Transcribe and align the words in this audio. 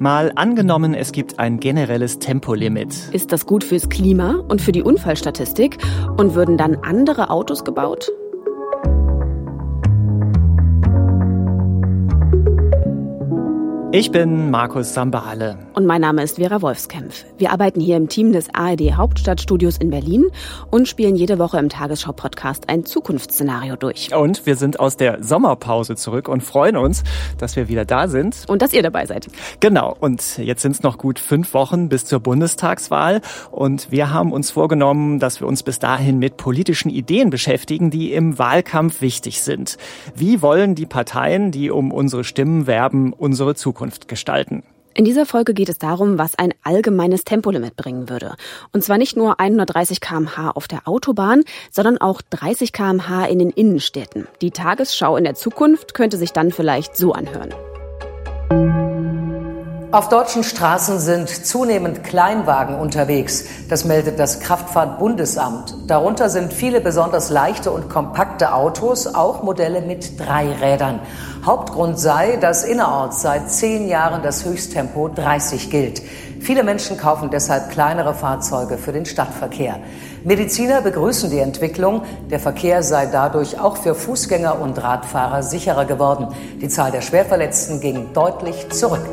Mal 0.00 0.30
angenommen, 0.36 0.94
es 0.94 1.10
gibt 1.10 1.40
ein 1.40 1.58
generelles 1.58 2.20
Tempolimit. 2.20 2.94
Ist 3.12 3.32
das 3.32 3.46
gut 3.46 3.64
fürs 3.64 3.88
Klima 3.88 4.44
und 4.48 4.60
für 4.60 4.70
die 4.70 4.82
Unfallstatistik? 4.82 5.78
Und 6.16 6.36
würden 6.36 6.56
dann 6.56 6.76
andere 6.76 7.30
Autos 7.30 7.64
gebaut? 7.64 8.08
Ich 13.98 14.12
bin 14.12 14.52
Markus 14.52 14.94
Sambale. 14.94 15.58
Und 15.74 15.84
mein 15.84 16.00
Name 16.00 16.22
ist 16.22 16.36
Vera 16.36 16.62
Wolfskämpf. 16.62 17.24
Wir 17.36 17.50
arbeiten 17.50 17.80
hier 17.80 17.96
im 17.96 18.08
Team 18.08 18.32
des 18.32 18.48
ARD 18.54 18.92
Hauptstadtstudios 18.92 19.76
in 19.76 19.90
Berlin 19.90 20.26
und 20.70 20.86
spielen 20.86 21.16
jede 21.16 21.40
Woche 21.40 21.58
im 21.58 21.68
Tagesschau-Podcast 21.68 22.68
ein 22.68 22.84
Zukunftsszenario 22.84 23.74
durch. 23.74 24.14
Und 24.14 24.46
wir 24.46 24.54
sind 24.54 24.78
aus 24.78 24.96
der 24.96 25.20
Sommerpause 25.24 25.96
zurück 25.96 26.28
und 26.28 26.44
freuen 26.44 26.76
uns, 26.76 27.02
dass 27.38 27.56
wir 27.56 27.66
wieder 27.66 27.84
da 27.84 28.06
sind. 28.06 28.44
Und 28.46 28.62
dass 28.62 28.72
ihr 28.72 28.84
dabei 28.84 29.04
seid. 29.04 29.26
Genau. 29.58 29.96
Und 29.98 30.38
jetzt 30.38 30.62
sind 30.62 30.76
es 30.76 30.84
noch 30.84 30.96
gut 30.96 31.18
fünf 31.18 31.52
Wochen 31.52 31.88
bis 31.88 32.04
zur 32.04 32.20
Bundestagswahl. 32.20 33.20
Und 33.50 33.90
wir 33.90 34.12
haben 34.12 34.30
uns 34.30 34.52
vorgenommen, 34.52 35.18
dass 35.18 35.40
wir 35.40 35.48
uns 35.48 35.64
bis 35.64 35.80
dahin 35.80 36.20
mit 36.20 36.36
politischen 36.36 36.90
Ideen 36.90 37.30
beschäftigen, 37.30 37.90
die 37.90 38.12
im 38.12 38.38
Wahlkampf 38.38 39.00
wichtig 39.00 39.42
sind. 39.42 39.76
Wie 40.14 40.40
wollen 40.40 40.76
die 40.76 40.86
Parteien, 40.86 41.50
die 41.50 41.72
um 41.72 41.90
unsere 41.90 42.22
Stimmen 42.22 42.68
werben, 42.68 43.12
unsere 43.12 43.56
Zukunft 43.56 43.87
Zukunft 43.88 44.08
gestalten. 44.08 44.62
In 44.94 45.04
dieser 45.04 45.26
Folge 45.26 45.54
geht 45.54 45.68
es 45.68 45.78
darum, 45.78 46.18
was 46.18 46.36
ein 46.36 46.52
allgemeines 46.64 47.22
Tempolimit 47.22 47.76
bringen 47.76 48.08
würde. 48.08 48.34
Und 48.72 48.82
zwar 48.82 48.98
nicht 48.98 49.16
nur 49.16 49.38
130 49.38 50.00
kmh 50.00 50.50
auf 50.50 50.66
der 50.66 50.88
Autobahn, 50.88 51.44
sondern 51.70 51.98
auch 51.98 52.20
30 52.30 52.72
kmh 52.72 53.26
in 53.26 53.38
den 53.38 53.50
Innenstädten. 53.50 54.26
Die 54.42 54.50
Tagesschau 54.50 55.16
in 55.16 55.24
der 55.24 55.34
Zukunft 55.34 55.94
könnte 55.94 56.16
sich 56.16 56.32
dann 56.32 56.50
vielleicht 56.50 56.96
so 56.96 57.12
anhören. 57.12 57.54
Auf 59.90 60.10
deutschen 60.10 60.44
Straßen 60.44 60.98
sind 60.98 61.30
zunehmend 61.30 62.04
Kleinwagen 62.04 62.74
unterwegs. 62.74 63.46
Das 63.70 63.86
meldet 63.86 64.18
das 64.18 64.38
Kraftfahrtbundesamt. 64.40 65.74
Darunter 65.86 66.28
sind 66.28 66.52
viele 66.52 66.82
besonders 66.82 67.30
leichte 67.30 67.70
und 67.70 67.88
kompakte 67.88 68.52
Autos, 68.52 69.06
auch 69.06 69.42
Modelle 69.42 69.80
mit 69.80 70.20
drei 70.20 70.52
Rädern. 70.52 71.00
Hauptgrund 71.42 71.98
sei, 71.98 72.36
dass 72.36 72.64
innerorts 72.64 73.22
seit 73.22 73.50
zehn 73.50 73.88
Jahren 73.88 74.22
das 74.22 74.44
Höchsttempo 74.44 75.08
30 75.08 75.70
gilt. 75.70 76.02
Viele 76.38 76.64
Menschen 76.64 76.98
kaufen 76.98 77.30
deshalb 77.30 77.70
kleinere 77.70 78.12
Fahrzeuge 78.12 78.76
für 78.76 78.92
den 78.92 79.06
Stadtverkehr. 79.06 79.80
Mediziner 80.24 80.80
begrüßen 80.80 81.30
die 81.30 81.38
Entwicklung. 81.38 82.02
Der 82.30 82.40
Verkehr 82.40 82.82
sei 82.82 83.06
dadurch 83.06 83.58
auch 83.58 83.76
für 83.76 83.94
Fußgänger 83.94 84.60
und 84.60 84.82
Radfahrer 84.82 85.42
sicherer 85.42 85.84
geworden. 85.84 86.28
Die 86.60 86.68
Zahl 86.68 86.90
der 86.90 87.02
Schwerverletzten 87.02 87.80
ging 87.80 88.12
deutlich 88.12 88.68
zurück. 88.70 89.06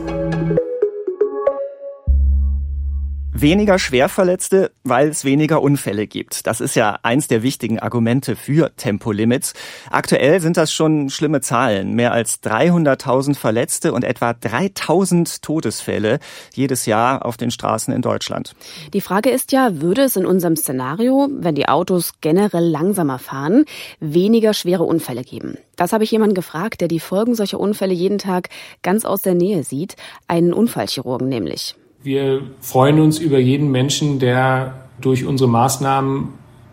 Weniger 3.38 3.80
Schwerverletzte, 3.80 4.72
weil 4.86 5.10
es 5.10 5.26
weniger 5.26 5.62
Unfälle 5.62 6.08
gibt. 6.08 6.48
Das 6.48 6.62
ist 6.62 6.74
ja 6.76 7.00
eins 7.04 7.28
der 7.28 7.44
wichtigen 7.44 7.80
Argumente 7.80 8.38
für 8.38 8.74
Tempolimits. 8.78 9.54
Aktuell 9.92 10.40
sind 10.40 10.56
das 10.56 10.72
schon 10.72 11.10
schlimme 11.10 11.42
Zahlen. 11.42 11.96
Mehr 11.96 12.14
als 12.14 12.42
300.000 12.42 13.36
Verletzte 13.36 13.92
und 13.92 14.06
etwa 14.06 14.30
3.000 14.30 15.42
Todesfälle 15.42 16.20
jedes 16.54 16.86
Jahr 16.86 17.26
auf 17.26 17.36
den 17.36 17.52
Straßen 17.52 17.94
in 17.94 18.02
Deutschland. 18.02 18.56
Die 18.94 19.02
Frage 19.02 19.32
ist 19.32 19.52
ja, 19.52 19.82
würde 19.82 20.04
es 20.04 20.16
in 20.16 20.26
unserem 20.26 20.56
Szenario, 20.56 21.28
wenn 21.30 21.56
die 21.56 21.68
Autos 21.68 22.14
generell 22.22 22.66
langsamer 22.66 23.20
fahren, 23.20 23.66
weniger 24.00 24.54
schwere 24.54 24.84
Unfälle 24.84 25.26
geben? 25.26 25.58
Das 25.76 25.92
habe 25.92 26.06
ich 26.06 26.12
jemanden 26.12 26.36
gefragt, 26.36 26.80
der 26.80 26.88
die 26.88 27.02
Folgen 27.02 27.36
solcher 27.36 27.60
Unfälle 27.60 27.94
jeden 27.94 28.18
Tag 28.18 28.48
ganz 28.82 29.04
aus 29.04 29.22
der 29.22 29.36
Nähe 29.36 29.64
sieht. 29.64 29.98
Einen 30.26 30.54
Unfallchirurgen 30.54 31.28
nämlich. 31.28 31.76
Wir 32.06 32.44
freuen 32.62 33.00
uns 33.00 33.18
über 33.18 33.40
jeden 33.40 33.72
Menschen, 33.72 34.20
der 34.20 34.76
durch 35.02 35.26
unsere 35.26 35.50
Maßnahmen 35.50 36.28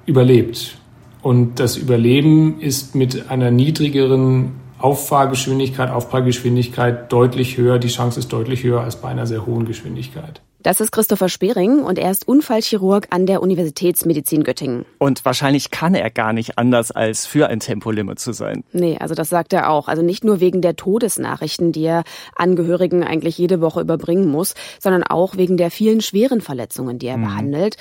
überlebt. 0.05 0.76
Und 1.22 1.59
das 1.59 1.78
Überleben 1.78 2.60
ist 2.60 2.94
mit 2.94 3.31
einer 3.31 3.50
niedrigeren 3.50 4.53
Auffahrgeschwindigkeit, 4.78 5.91
Aufprallgeschwindigkeit 5.91 7.10
deutlich 7.10 7.56
höher. 7.56 7.78
Die 7.78 7.88
Chance 7.88 8.21
ist 8.21 8.31
deutlich 8.31 8.62
höher 8.62 8.82
als 8.82 8.97
bei 8.97 9.09
einer 9.09 9.26
sehr 9.26 9.47
hohen 9.47 9.65
Geschwindigkeit. 9.65 10.42
Das 10.62 10.81
ist 10.81 10.93
Christopher 10.93 11.28
Spering 11.28 11.81
und 11.81 11.99
er 11.99 12.11
ist 12.11 12.28
Unfallchirurg 12.28 13.09
an 13.11 13.27
der 13.27 13.43
Universitätsmedizin 13.43 14.45
Göttingen. 14.45 14.84
Und 14.99 15.25
wahrscheinlich 15.25 15.71
kann 15.73 15.95
er 15.95 16.09
gar 16.11 16.33
nicht 16.33 16.56
anders, 16.56 16.93
als 16.93 17.27
für 17.27 17.49
ein 17.49 17.59
Tempolimit 17.59 18.21
zu 18.21 18.33
sein. 18.33 18.62
Nee, 18.72 18.97
also 19.01 19.15
das 19.15 19.28
sagt 19.28 19.53
er 19.53 19.71
auch. 19.71 19.89
Also 19.89 20.03
nicht 20.03 20.22
nur 20.22 20.39
wegen 20.39 20.61
der 20.61 20.77
Todesnachrichten, 20.77 21.72
die 21.72 21.84
er 21.84 22.05
Angehörigen 22.37 23.03
eigentlich 23.03 23.39
jede 23.39 23.61
Woche 23.61 23.81
überbringen 23.81 24.28
muss, 24.28 24.55
sondern 24.78 25.03
auch 25.03 25.37
wegen 25.37 25.56
der 25.56 25.72
vielen 25.72 26.01
schweren 26.01 26.41
Verletzungen, 26.41 26.99
die 26.99 27.09
er 27.09 27.17
mhm. 27.17 27.25
behandelt. 27.25 27.77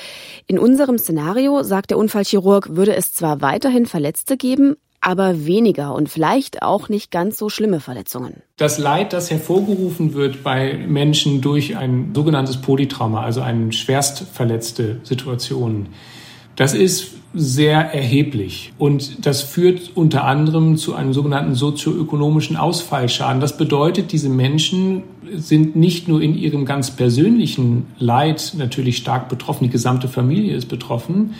In 0.48 0.58
unserem 0.58 0.98
Szenario, 0.98 1.62
sagt 1.62 1.92
der 1.92 2.00
Unfallchirurg, 2.00 2.76
würde 2.76 2.96
es 2.96 3.14
zwar 3.14 3.42
weiterhin 3.42 3.86
Verletzte 3.86 4.38
geben, 4.38 4.76
aber 5.02 5.46
weniger 5.46 5.94
und 5.96 6.10
vielleicht 6.10 6.62
auch 6.62 6.88
nicht 6.88 7.12
ganz 7.12 7.38
so 7.38 7.50
schlimme 7.50 7.80
Verletzungen. 7.80 8.44
Das 8.58 8.78
Leid, 8.78 9.14
das 9.14 9.32
hervorgerufen 9.32 10.14
wird 10.14 10.44
bei 10.44 10.78
Menschen 10.88 11.42
durch 11.42 11.76
ein 11.76 12.12
sogenanntes 12.14 12.62
Polytrauma, 12.62 13.24
also 13.24 13.42
eine 13.42 13.74
schwerst 13.74 14.20
verletzte 14.32 15.02
Situation, 15.04 15.88
das 16.56 16.74
ist 16.74 17.16
sehr 17.34 17.94
erheblich 17.94 18.74
und 18.78 19.26
das 19.26 19.42
führt 19.42 19.92
unter 19.96 20.26
anderem 20.26 20.76
zu 20.76 20.96
einem 20.96 21.14
sogenannten 21.14 21.56
sozioökonomischen 21.56 22.58
Ausfallschaden. 22.58 23.40
Das 23.40 23.56
bedeutet, 23.58 24.12
diese 24.12 24.28
Menschen 24.28 25.04
sind 25.34 25.78
nicht 25.78 26.10
nur 26.10 26.22
in 26.22 26.38
ihrem 26.38 26.66
ganz 26.66 26.92
persönlichen 26.92 27.88
Leid 27.98 28.54
natürlich 28.58 28.98
stark 28.98 29.30
betroffen, 29.30 29.64
die 29.64 29.70
gesamte 29.70 30.10
Familie 30.10 30.56
ist 30.56 30.68
betroffen, 30.68 31.36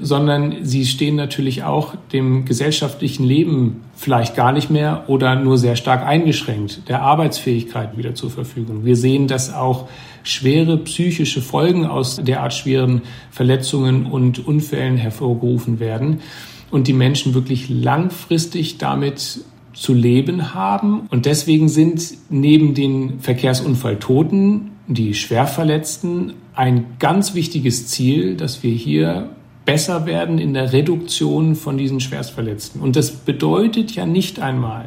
sondern 0.00 0.64
sie 0.64 0.86
stehen 0.86 1.16
natürlich 1.16 1.62
auch 1.62 1.94
dem 2.12 2.44
gesellschaftlichen 2.44 3.24
Leben 3.24 3.82
vielleicht 3.94 4.34
gar 4.34 4.52
nicht 4.52 4.70
mehr 4.70 5.04
oder 5.08 5.34
nur 5.36 5.58
sehr 5.58 5.76
stark 5.76 6.04
eingeschränkt, 6.04 6.88
der 6.88 7.02
Arbeitsfähigkeit 7.02 7.96
wieder 7.96 8.14
zur 8.14 8.30
Verfügung. 8.30 8.84
Wir 8.84 8.96
sehen, 8.96 9.28
dass 9.28 9.52
auch 9.52 9.88
schwere 10.22 10.78
psychische 10.78 11.42
Folgen 11.42 11.86
aus 11.86 12.16
derart 12.16 12.54
schweren 12.54 13.02
Verletzungen 13.30 14.06
und 14.06 14.46
Unfällen 14.46 14.96
hervorgerufen 14.96 15.80
werden 15.80 16.20
und 16.70 16.88
die 16.88 16.92
Menschen 16.92 17.34
wirklich 17.34 17.68
langfristig 17.68 18.78
damit 18.78 19.40
zu 19.72 19.94
leben 19.94 20.54
haben. 20.54 21.06
Und 21.10 21.26
deswegen 21.26 21.68
sind 21.68 22.02
neben 22.28 22.74
den 22.74 23.20
Verkehrsunfalltoten 23.20 24.70
die 24.86 25.14
Schwerverletzten 25.14 26.34
ein 26.54 26.96
ganz 26.98 27.34
wichtiges 27.34 27.86
Ziel, 27.86 28.36
dass 28.36 28.62
wir 28.62 28.72
hier 28.72 29.30
besser 29.64 30.06
werden 30.06 30.38
in 30.38 30.54
der 30.54 30.72
Reduktion 30.72 31.54
von 31.54 31.76
diesen 31.76 32.00
Schwerstverletzten. 32.00 32.80
Und 32.80 32.96
das 32.96 33.10
bedeutet 33.10 33.92
ja 33.92 34.06
nicht 34.06 34.40
einmal, 34.40 34.86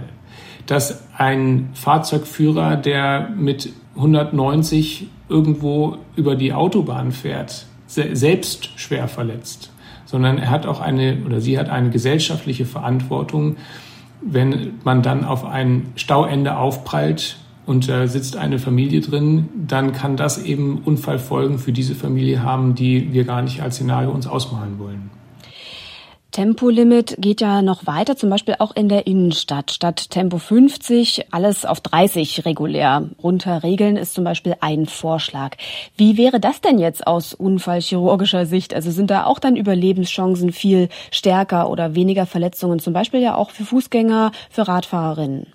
dass 0.66 1.04
ein 1.18 1.70
Fahrzeugführer, 1.74 2.78
der 2.78 3.30
mit 3.30 3.72
190 3.96 5.08
irgendwo 5.30 5.98
über 6.16 6.36
die 6.36 6.54
Autobahn 6.54 7.12
fährt, 7.12 7.66
selbst 7.88 8.70
schwer 8.80 9.08
verletzt, 9.08 9.72
sondern 10.06 10.38
er 10.38 10.50
hat 10.50 10.66
auch 10.66 10.80
eine 10.80 11.18
oder 11.26 11.42
sie 11.42 11.60
hat 11.60 11.70
eine 11.70 11.90
gesellschaftliche 11.90 12.66
Verantwortung, 12.66 13.58
wenn 14.22 14.80
man 14.84 15.04
dann 15.04 15.26
auf 15.26 15.46
ein 15.46 15.92
Stauende 15.96 16.58
aufprallt 16.58 17.38
und 17.66 17.88
da 17.88 18.08
sitzt 18.08 18.36
eine 18.38 18.60
Familie 18.60 19.02
drin, 19.02 19.50
dann 19.68 19.94
kann 19.94 20.18
das 20.18 20.44
eben 20.44 20.80
Unfallfolgen 20.84 21.60
für 21.60 21.72
diese 21.72 21.96
Familie 21.96 22.44
haben, 22.44 22.76
die 22.76 23.14
wir 23.14 23.24
gar 23.24 23.42
nicht 23.42 23.62
als 23.62 23.76
Szenario 23.76 24.12
uns 24.12 24.28
ausmalen 24.28 24.80
wollen. 24.80 25.10
Tempolimit 26.34 27.16
geht 27.20 27.42
ja 27.42 27.62
noch 27.62 27.86
weiter, 27.86 28.18
zum 28.18 28.32
Beispiel 28.32 28.56
auch 28.58 28.76
in 28.76 28.90
der 28.90 29.06
Innenstadt. 29.06 29.70
Statt 29.70 30.10
Tempo 30.10 30.40
50 30.40 31.28
alles 31.32 31.64
auf 31.64 31.80
30 31.80 32.46
regulär 32.46 33.08
runterregeln 33.22 33.98
ist 33.98 34.16
zum 34.16 34.24
Beispiel 34.24 34.56
ein 34.60 34.88
Vorschlag. 34.88 35.58
Wie 35.96 36.18
wäre 36.18 36.40
das 36.40 36.60
denn 36.60 36.80
jetzt 36.80 37.06
aus 37.06 37.36
unfallchirurgischer 37.36 38.48
Sicht? 38.48 38.74
Also 38.74 38.90
sind 38.90 39.12
da 39.12 39.26
auch 39.26 39.38
dann 39.38 39.56
Überlebenschancen 39.56 40.52
viel 40.52 40.90
stärker 41.12 41.70
oder 41.70 41.94
weniger 41.94 42.26
Verletzungen, 42.26 42.80
zum 42.80 42.94
Beispiel 42.94 43.22
ja 43.22 43.36
auch 43.36 43.52
für 43.52 43.64
Fußgänger, 43.64 44.32
für 44.50 44.68
Radfahrerinnen? 44.68 45.46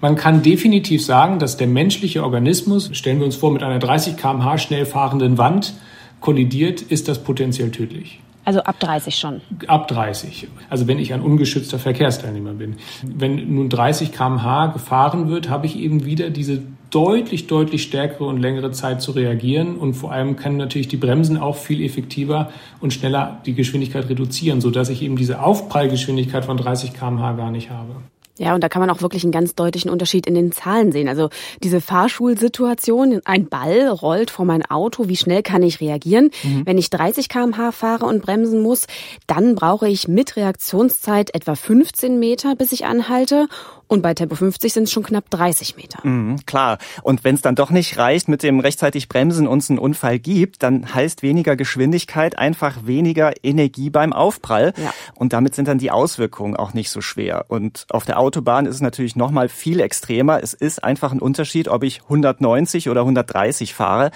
Man 0.00 0.14
kann 0.14 0.42
definitiv 0.42 1.04
sagen, 1.04 1.38
dass 1.38 1.56
der 1.56 1.66
menschliche 1.66 2.22
Organismus, 2.22 2.90
stellen 2.92 3.18
wir 3.18 3.26
uns 3.26 3.36
vor, 3.36 3.52
mit 3.52 3.62
einer 3.62 3.80
30 3.80 4.16
kmh 4.16 4.58
schnell 4.58 4.86
fahrenden 4.86 5.38
Wand 5.38 5.74
kollidiert, 6.20 6.82
ist 6.82 7.08
das 7.08 7.22
potenziell 7.22 7.70
tödlich. 7.70 8.20
Also 8.44 8.60
ab 8.60 8.80
30 8.80 9.14
schon. 9.14 9.42
Ab 9.66 9.88
30. 9.88 10.48
Also 10.70 10.86
wenn 10.86 10.98
ich 10.98 11.12
ein 11.12 11.20
ungeschützter 11.20 11.78
Verkehrsteilnehmer 11.78 12.54
bin. 12.54 12.76
Wenn 13.02 13.54
nun 13.54 13.68
30 13.68 14.10
kmh 14.10 14.68
gefahren 14.68 15.28
wird, 15.28 15.50
habe 15.50 15.66
ich 15.66 15.76
eben 15.76 16.06
wieder 16.06 16.30
diese 16.30 16.62
deutlich, 16.88 17.46
deutlich 17.46 17.82
stärkere 17.82 18.24
und 18.24 18.40
längere 18.40 18.70
Zeit 18.70 19.02
zu 19.02 19.12
reagieren. 19.12 19.76
Und 19.76 19.94
vor 19.94 20.12
allem 20.12 20.36
können 20.36 20.56
natürlich 20.56 20.88
die 20.88 20.96
Bremsen 20.96 21.36
auch 21.36 21.56
viel 21.56 21.84
effektiver 21.84 22.50
und 22.80 22.94
schneller 22.94 23.42
die 23.44 23.52
Geschwindigkeit 23.52 24.08
reduzieren, 24.08 24.62
sodass 24.62 24.88
ich 24.88 25.02
eben 25.02 25.16
diese 25.16 25.42
Aufprallgeschwindigkeit 25.42 26.46
von 26.46 26.56
30 26.56 26.94
kmh 26.94 27.32
gar 27.32 27.50
nicht 27.50 27.68
habe. 27.68 27.96
Ja, 28.38 28.54
und 28.54 28.62
da 28.62 28.68
kann 28.68 28.80
man 28.80 28.90
auch 28.90 29.02
wirklich 29.02 29.24
einen 29.24 29.32
ganz 29.32 29.54
deutlichen 29.54 29.90
Unterschied 29.90 30.26
in 30.26 30.34
den 30.34 30.52
Zahlen 30.52 30.92
sehen. 30.92 31.08
Also 31.08 31.28
diese 31.62 31.80
Fahrschulsituation, 31.80 33.20
ein 33.24 33.48
Ball 33.48 33.88
rollt 33.88 34.30
vor 34.30 34.44
mein 34.44 34.64
Auto, 34.64 35.08
wie 35.08 35.16
schnell 35.16 35.42
kann 35.42 35.62
ich 35.62 35.80
reagieren? 35.80 36.30
Mhm. 36.42 36.64
Wenn 36.64 36.78
ich 36.78 36.90
30 36.90 37.28
kmh 37.28 37.72
fahre 37.72 38.06
und 38.06 38.22
bremsen 38.22 38.62
muss, 38.62 38.86
dann 39.26 39.54
brauche 39.54 39.88
ich 39.88 40.08
mit 40.08 40.36
Reaktionszeit 40.36 41.34
etwa 41.34 41.54
15 41.54 42.18
Meter, 42.18 42.54
bis 42.54 42.72
ich 42.72 42.86
anhalte. 42.86 43.48
Und 43.88 44.02
bei 44.02 44.14
Tempo 44.14 44.34
50 44.34 44.72
sind 44.72 44.84
es 44.84 44.92
schon 44.92 45.02
knapp 45.02 45.30
30 45.30 45.76
Meter. 45.76 46.06
Mhm, 46.06 46.44
klar. 46.44 46.78
Und 47.02 47.24
wenn 47.24 47.34
es 47.34 47.42
dann 47.42 47.54
doch 47.54 47.70
nicht 47.70 47.96
reicht 47.96 48.28
mit 48.28 48.42
dem 48.42 48.60
rechtzeitig 48.60 49.08
Bremsen 49.08 49.46
und 49.46 49.58
es 49.58 49.70
einen 49.70 49.78
Unfall 49.78 50.18
gibt, 50.18 50.62
dann 50.62 50.94
heißt 50.94 51.22
weniger 51.22 51.56
Geschwindigkeit 51.56 52.38
einfach 52.38 52.86
weniger 52.86 53.32
Energie 53.42 53.88
beim 53.88 54.12
Aufprall. 54.12 54.74
Ja. 54.76 54.92
Und 55.14 55.32
damit 55.32 55.54
sind 55.54 55.68
dann 55.68 55.78
die 55.78 55.90
Auswirkungen 55.90 56.54
auch 56.54 56.74
nicht 56.74 56.90
so 56.90 57.00
schwer. 57.00 57.46
Und 57.48 57.86
auf 57.88 58.04
der 58.04 58.18
Autobahn 58.18 58.66
ist 58.66 58.76
es 58.76 58.80
natürlich 58.82 59.16
noch 59.16 59.30
mal 59.30 59.48
viel 59.48 59.80
extremer. 59.80 60.42
Es 60.42 60.52
ist 60.52 60.84
einfach 60.84 61.10
ein 61.10 61.20
Unterschied, 61.20 61.68
ob 61.68 61.82
ich 61.82 62.02
190 62.02 62.90
oder 62.90 63.00
130 63.00 63.72
fahre. 63.72 64.10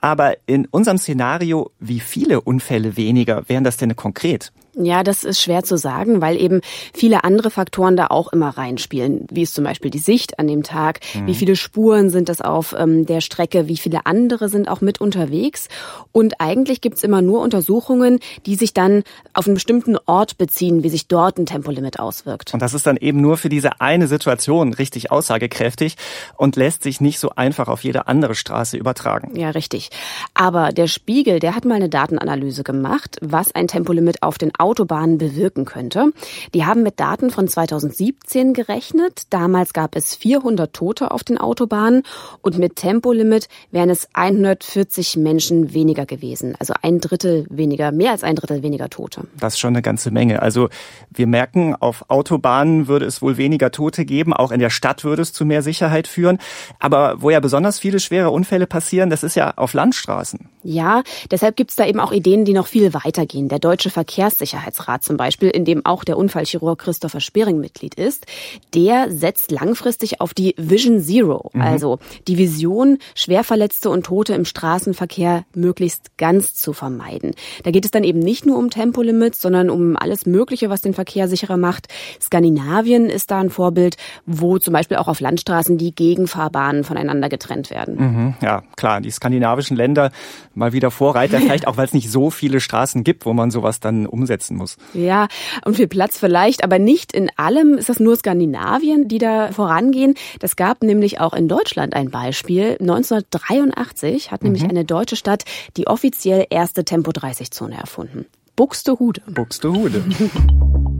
Aber 0.00 0.34
in 0.46 0.66
unserem 0.66 0.98
Szenario, 0.98 1.70
wie 1.80 2.00
viele 2.00 2.42
Unfälle 2.42 2.96
weniger 2.96 3.48
wären 3.48 3.64
das 3.64 3.78
denn 3.78 3.96
konkret? 3.96 4.52
Ja, 4.78 5.02
das 5.02 5.24
ist 5.24 5.40
schwer 5.40 5.64
zu 5.64 5.78
sagen, 5.78 6.20
weil 6.20 6.40
eben 6.40 6.60
viele 6.92 7.24
andere 7.24 7.50
Faktoren 7.50 7.96
da 7.96 8.08
auch 8.08 8.32
immer 8.32 8.50
reinspielen. 8.50 9.26
Wie 9.30 9.42
ist 9.42 9.54
zum 9.54 9.64
Beispiel 9.64 9.90
die 9.90 9.98
Sicht 9.98 10.38
an 10.38 10.46
dem 10.46 10.62
Tag? 10.62 11.00
Mhm. 11.14 11.26
Wie 11.26 11.34
viele 11.34 11.56
Spuren 11.56 12.10
sind 12.10 12.28
es 12.28 12.42
auf 12.42 12.74
ähm, 12.78 13.06
der 13.06 13.22
Strecke? 13.22 13.68
Wie 13.68 13.78
viele 13.78 14.04
andere 14.04 14.50
sind 14.50 14.68
auch 14.68 14.82
mit 14.82 15.00
unterwegs? 15.00 15.68
Und 16.12 16.40
eigentlich 16.40 16.82
gibt's 16.82 17.02
immer 17.02 17.22
nur 17.22 17.40
Untersuchungen, 17.40 18.20
die 18.44 18.54
sich 18.54 18.74
dann 18.74 19.02
auf 19.32 19.46
einen 19.46 19.54
bestimmten 19.54 19.96
Ort 20.04 20.36
beziehen, 20.36 20.82
wie 20.82 20.90
sich 20.90 21.08
dort 21.08 21.38
ein 21.38 21.46
Tempolimit 21.46 21.98
auswirkt. 21.98 22.52
Und 22.52 22.60
das 22.60 22.74
ist 22.74 22.86
dann 22.86 22.98
eben 22.98 23.20
nur 23.20 23.38
für 23.38 23.48
diese 23.48 23.80
eine 23.80 24.08
Situation 24.08 24.74
richtig 24.74 25.10
aussagekräftig 25.10 25.96
und 26.36 26.56
lässt 26.56 26.82
sich 26.82 27.00
nicht 27.00 27.18
so 27.18 27.30
einfach 27.30 27.68
auf 27.68 27.82
jede 27.82 28.08
andere 28.08 28.34
Straße 28.34 28.76
übertragen. 28.76 29.34
Ja, 29.36 29.50
richtig. 29.50 29.90
Aber 30.34 30.72
der 30.72 30.86
Spiegel, 30.86 31.38
der 31.38 31.54
hat 31.54 31.64
mal 31.64 31.76
eine 31.76 31.88
Datenanalyse 31.88 32.62
gemacht, 32.62 33.16
was 33.22 33.54
ein 33.54 33.68
Tempolimit 33.68 34.22
auf 34.22 34.36
den 34.36 34.52
Autobahnen 34.66 35.16
bewirken 35.16 35.64
könnte. 35.64 36.10
Die 36.52 36.64
haben 36.64 36.82
mit 36.82 36.98
Daten 36.98 37.30
von 37.30 37.46
2017 37.46 38.52
gerechnet. 38.52 39.22
Damals 39.30 39.72
gab 39.72 39.94
es 39.94 40.16
400 40.16 40.72
Tote 40.72 41.12
auf 41.12 41.22
den 41.22 41.38
Autobahnen 41.38 42.02
und 42.42 42.58
mit 42.58 42.74
Tempolimit 42.74 43.48
wären 43.70 43.90
es 43.90 44.08
140 44.14 45.18
Menschen 45.18 45.72
weniger 45.72 46.04
gewesen. 46.04 46.56
Also 46.58 46.74
ein 46.82 46.98
Drittel 46.98 47.46
weniger, 47.48 47.92
mehr 47.92 48.10
als 48.10 48.24
ein 48.24 48.34
Drittel 48.34 48.64
weniger 48.64 48.90
Tote. 48.90 49.28
Das 49.38 49.54
ist 49.54 49.60
schon 49.60 49.74
eine 49.74 49.82
ganze 49.82 50.10
Menge. 50.10 50.42
Also 50.42 50.68
wir 51.10 51.28
merken, 51.28 51.76
auf 51.76 52.10
Autobahnen 52.10 52.88
würde 52.88 53.06
es 53.06 53.22
wohl 53.22 53.36
weniger 53.36 53.70
Tote 53.70 54.04
geben. 54.04 54.32
Auch 54.32 54.50
in 54.50 54.58
der 54.58 54.70
Stadt 54.70 55.04
würde 55.04 55.22
es 55.22 55.32
zu 55.32 55.44
mehr 55.44 55.62
Sicherheit 55.62 56.08
führen. 56.08 56.38
Aber 56.80 57.22
wo 57.22 57.30
ja 57.30 57.38
besonders 57.38 57.78
viele 57.78 58.00
schwere 58.00 58.30
Unfälle 58.30 58.66
passieren, 58.66 59.10
das 59.10 59.22
ist 59.22 59.36
ja 59.36 59.54
auf 59.54 59.74
Landstraßen. 59.74 60.48
Ja, 60.64 61.04
deshalb 61.30 61.54
gibt 61.54 61.70
es 61.70 61.76
da 61.76 61.86
eben 61.86 62.00
auch 62.00 62.10
Ideen, 62.10 62.44
die 62.44 62.52
noch 62.52 62.66
viel 62.66 62.92
weitergehen. 62.94 63.48
Der 63.48 63.60
Deutsche 63.60 63.90
Verkehrssicherheit 63.90 64.55
Sicherheitsrat 64.56 65.02
zum 65.02 65.16
Beispiel, 65.16 65.50
in 65.50 65.64
dem 65.64 65.84
auch 65.84 66.04
der 66.04 66.16
Unfallchirurg 66.16 66.78
Christopher 66.78 67.20
Spering 67.20 67.60
Mitglied 67.60 67.94
ist, 67.94 68.26
der 68.74 69.10
setzt 69.10 69.50
langfristig 69.50 70.20
auf 70.20 70.32
die 70.32 70.54
Vision 70.56 71.00
Zero, 71.00 71.50
mhm. 71.52 71.60
also 71.60 71.98
die 72.26 72.38
Vision, 72.38 72.98
Schwerverletzte 73.14 73.90
und 73.90 74.06
Tote 74.06 74.34
im 74.34 74.44
Straßenverkehr 74.44 75.44
möglichst 75.54 76.16
ganz 76.16 76.54
zu 76.54 76.72
vermeiden. 76.72 77.32
Da 77.64 77.70
geht 77.70 77.84
es 77.84 77.90
dann 77.90 78.04
eben 78.04 78.18
nicht 78.18 78.46
nur 78.46 78.58
um 78.58 78.70
Tempolimits, 78.70 79.42
sondern 79.42 79.68
um 79.68 79.96
alles 79.96 80.24
Mögliche, 80.26 80.70
was 80.70 80.80
den 80.80 80.94
Verkehr 80.94 81.28
sicherer 81.28 81.56
macht. 81.56 81.88
Skandinavien 82.20 83.10
ist 83.10 83.30
da 83.30 83.40
ein 83.40 83.50
Vorbild, 83.50 83.96
wo 84.24 84.58
zum 84.58 84.72
Beispiel 84.72 84.96
auch 84.96 85.08
auf 85.08 85.20
Landstraßen 85.20 85.76
die 85.76 85.94
Gegenfahrbahnen 85.94 86.84
voneinander 86.84 87.28
getrennt 87.28 87.70
werden. 87.70 87.96
Mhm, 87.98 88.34
ja, 88.40 88.62
klar, 88.76 89.00
die 89.00 89.10
skandinavischen 89.10 89.76
Länder 89.76 90.10
mal 90.54 90.72
wieder 90.72 90.90
Vorreiter, 90.90 91.40
vielleicht 91.40 91.68
auch, 91.68 91.76
weil 91.76 91.86
es 91.86 91.92
nicht 91.92 92.10
so 92.10 92.30
viele 92.30 92.60
Straßen 92.60 93.04
gibt, 93.04 93.26
wo 93.26 93.34
man 93.34 93.50
sowas 93.50 93.80
dann 93.80 94.06
umsetzt 94.06 94.45
setzen 94.46 94.56
muss. 94.56 94.76
Ja, 94.94 95.28
und 95.64 95.76
viel 95.76 95.88
Platz 95.88 96.18
vielleicht, 96.18 96.64
aber 96.64 96.78
nicht 96.78 97.12
in 97.12 97.30
allem 97.36 97.78
ist 97.78 97.88
das 97.88 98.00
nur 98.00 98.16
Skandinavien, 98.16 99.08
die 99.08 99.18
da 99.18 99.52
vorangehen. 99.52 100.14
Das 100.40 100.56
gab 100.56 100.82
nämlich 100.82 101.20
auch 101.20 101.34
in 101.34 101.48
Deutschland 101.48 101.94
ein 101.94 102.10
Beispiel. 102.10 102.76
1983 102.80 104.30
hat 104.30 104.42
mhm. 104.42 104.48
nämlich 104.48 104.64
eine 104.64 104.84
deutsche 104.84 105.16
Stadt 105.16 105.44
die 105.76 105.86
offiziell 105.86 106.46
erste 106.50 106.84
Tempo-30-Zone 106.84 107.76
erfunden. 107.76 108.26
Buxtehude. 108.54 109.22
Buxtehude. 109.26 110.02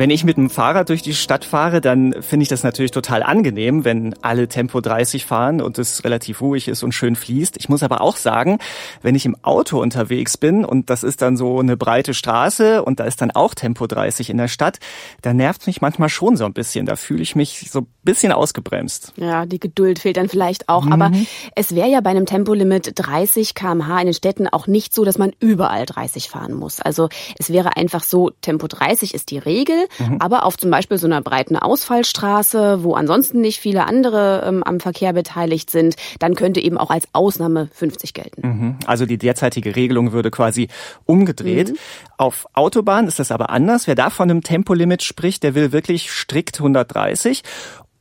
Wenn 0.00 0.08
ich 0.08 0.24
mit 0.24 0.38
dem 0.38 0.48
Fahrrad 0.48 0.88
durch 0.88 1.02
die 1.02 1.12
Stadt 1.12 1.44
fahre, 1.44 1.82
dann 1.82 2.14
finde 2.22 2.44
ich 2.44 2.48
das 2.48 2.62
natürlich 2.62 2.90
total 2.90 3.22
angenehm, 3.22 3.84
wenn 3.84 4.14
alle 4.22 4.48
Tempo 4.48 4.80
30 4.80 5.26
fahren 5.26 5.60
und 5.60 5.78
es 5.78 6.04
relativ 6.04 6.40
ruhig 6.40 6.68
ist 6.68 6.82
und 6.82 6.92
schön 6.92 7.16
fließt. 7.16 7.58
Ich 7.58 7.68
muss 7.68 7.82
aber 7.82 8.00
auch 8.00 8.16
sagen, 8.16 8.60
wenn 9.02 9.14
ich 9.14 9.26
im 9.26 9.36
Auto 9.42 9.78
unterwegs 9.78 10.38
bin 10.38 10.64
und 10.64 10.88
das 10.88 11.02
ist 11.02 11.20
dann 11.20 11.36
so 11.36 11.58
eine 11.58 11.76
breite 11.76 12.14
Straße 12.14 12.82
und 12.82 12.98
da 12.98 13.04
ist 13.04 13.20
dann 13.20 13.30
auch 13.30 13.54
Tempo 13.54 13.86
30 13.86 14.30
in 14.30 14.38
der 14.38 14.48
Stadt, 14.48 14.78
da 15.20 15.34
nervt 15.34 15.66
mich 15.66 15.82
manchmal 15.82 16.08
schon 16.08 16.34
so 16.38 16.46
ein 16.46 16.54
bisschen. 16.54 16.86
Da 16.86 16.96
fühle 16.96 17.20
ich 17.20 17.36
mich 17.36 17.68
so 17.70 17.86
bisschen 18.02 18.32
ausgebremst. 18.32 19.12
Ja, 19.16 19.46
die 19.46 19.60
Geduld 19.60 19.98
fehlt 19.98 20.16
dann 20.16 20.28
vielleicht 20.28 20.68
auch. 20.68 20.84
Mhm. 20.84 20.92
Aber 20.92 21.12
es 21.54 21.74
wäre 21.74 21.88
ja 21.88 22.00
bei 22.00 22.10
einem 22.10 22.26
Tempolimit 22.26 22.92
30 22.94 23.54
kmh 23.54 24.00
in 24.00 24.06
den 24.06 24.14
Städten 24.14 24.48
auch 24.48 24.66
nicht 24.66 24.94
so, 24.94 25.04
dass 25.04 25.18
man 25.18 25.32
überall 25.40 25.86
30 25.86 26.28
fahren 26.28 26.54
muss. 26.54 26.80
Also 26.80 27.08
es 27.38 27.50
wäre 27.50 27.76
einfach 27.76 28.02
so, 28.02 28.30
Tempo 28.40 28.66
30 28.66 29.14
ist 29.14 29.30
die 29.30 29.38
Regel 29.38 29.80
Mhm. 29.98 30.16
Aber 30.20 30.44
auf 30.44 30.56
zum 30.56 30.70
Beispiel 30.70 30.98
so 30.98 31.06
einer 31.06 31.20
breiten 31.20 31.56
Ausfallstraße, 31.56 32.82
wo 32.82 32.94
ansonsten 32.94 33.40
nicht 33.40 33.60
viele 33.60 33.86
andere 33.86 34.44
ähm, 34.46 34.62
am 34.62 34.80
Verkehr 34.80 35.12
beteiligt 35.12 35.70
sind, 35.70 35.96
dann 36.18 36.34
könnte 36.34 36.60
eben 36.60 36.78
auch 36.78 36.90
als 36.90 37.08
Ausnahme 37.12 37.68
50 37.72 38.14
gelten. 38.14 38.46
Mhm. 38.46 38.76
Also 38.86 39.06
die 39.06 39.18
derzeitige 39.18 39.76
Regelung 39.76 40.12
würde 40.12 40.30
quasi 40.30 40.68
umgedreht. 41.06 41.70
Mhm. 41.70 41.76
Auf 42.16 42.46
Autobahnen 42.54 43.08
ist 43.08 43.18
das 43.18 43.30
aber 43.30 43.50
anders. 43.50 43.86
Wer 43.86 43.94
da 43.94 44.10
von 44.10 44.30
einem 44.30 44.42
Tempolimit 44.42 45.02
spricht, 45.02 45.42
der 45.42 45.54
will 45.54 45.72
wirklich 45.72 46.10
strikt 46.10 46.58
130. 46.58 47.42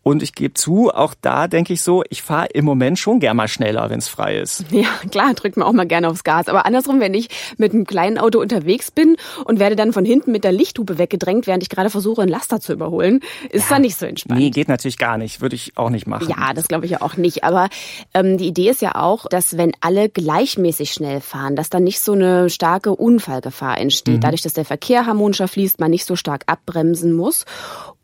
Und 0.01 0.23
ich 0.23 0.33
gebe 0.33 0.53
zu, 0.53 0.89
auch 0.89 1.13
da 1.21 1.47
denke 1.47 1.73
ich 1.73 1.81
so, 1.81 2.03
ich 2.09 2.21
fahre 2.21 2.47
im 2.53 2.63
Moment 2.63 2.97
schon 2.97 3.19
gern 3.19 3.35
mal 3.35 3.47
schneller, 3.47 3.89
wenn 3.89 3.99
es 3.99 4.07
frei 4.07 4.39
ist. 4.39 4.65
Ja, 4.71 4.87
klar, 5.11 5.33
drückt 5.33 5.57
man 5.57 5.67
auch 5.67 5.73
mal 5.73 5.85
gerne 5.85 6.07
aufs 6.07 6.23
Gas. 6.23 6.47
Aber 6.47 6.65
andersrum, 6.65 6.99
wenn 6.99 7.13
ich 7.13 7.29
mit 7.57 7.73
einem 7.73 7.85
kleinen 7.85 8.17
Auto 8.17 8.39
unterwegs 8.39 8.91
bin 8.91 9.17
und 9.43 9.59
werde 9.59 9.75
dann 9.75 9.91
von 9.91 10.05
hinten 10.05 10.31
mit 10.31 10.43
der 10.43 10.51
Lichthupe 10.51 10.97
weggedrängt, 10.97 11.47
während 11.47 11.63
ich 11.63 11.69
gerade 11.69 11.89
versuche, 11.89 12.21
einen 12.21 12.31
Laster 12.31 12.61
zu 12.61 12.71
überholen, 12.71 13.19
ist 13.49 13.69
ja, 13.69 13.75
dann 13.75 13.81
nicht 13.81 13.97
so 13.97 14.05
entspannt. 14.05 14.39
Nee, 14.39 14.51
geht 14.51 14.69
natürlich 14.69 14.97
gar 14.97 15.17
nicht. 15.17 15.41
Würde 15.41 15.55
ich 15.55 15.77
auch 15.77 15.89
nicht 15.89 16.07
machen. 16.07 16.29
Ja, 16.29 16.53
das 16.53 16.67
glaube 16.67 16.85
ich 16.85 16.91
ja 16.91 17.01
auch 17.01 17.17
nicht. 17.17 17.43
Aber 17.43 17.67
ähm, 18.13 18.37
die 18.37 18.47
Idee 18.47 18.69
ist 18.69 18.81
ja 18.81 18.95
auch, 18.95 19.25
dass 19.29 19.57
wenn 19.57 19.73
alle 19.81 20.07
gleichmäßig 20.07 20.91
schnell 20.91 21.19
fahren, 21.19 21.55
dass 21.55 21.69
dann 21.69 21.83
nicht 21.83 21.99
so 21.99 22.13
eine 22.13 22.49
starke 22.49 22.95
Unfallgefahr 22.95 23.77
entsteht. 23.77 24.17
Mhm. 24.17 24.21
Dadurch, 24.21 24.43
dass 24.43 24.53
der 24.53 24.65
Verkehr 24.65 25.05
harmonischer 25.05 25.47
fließt, 25.47 25.79
man 25.79 25.91
nicht 25.91 26.05
so 26.05 26.15
stark 26.15 26.43
abbremsen 26.47 27.13
muss. 27.13 27.45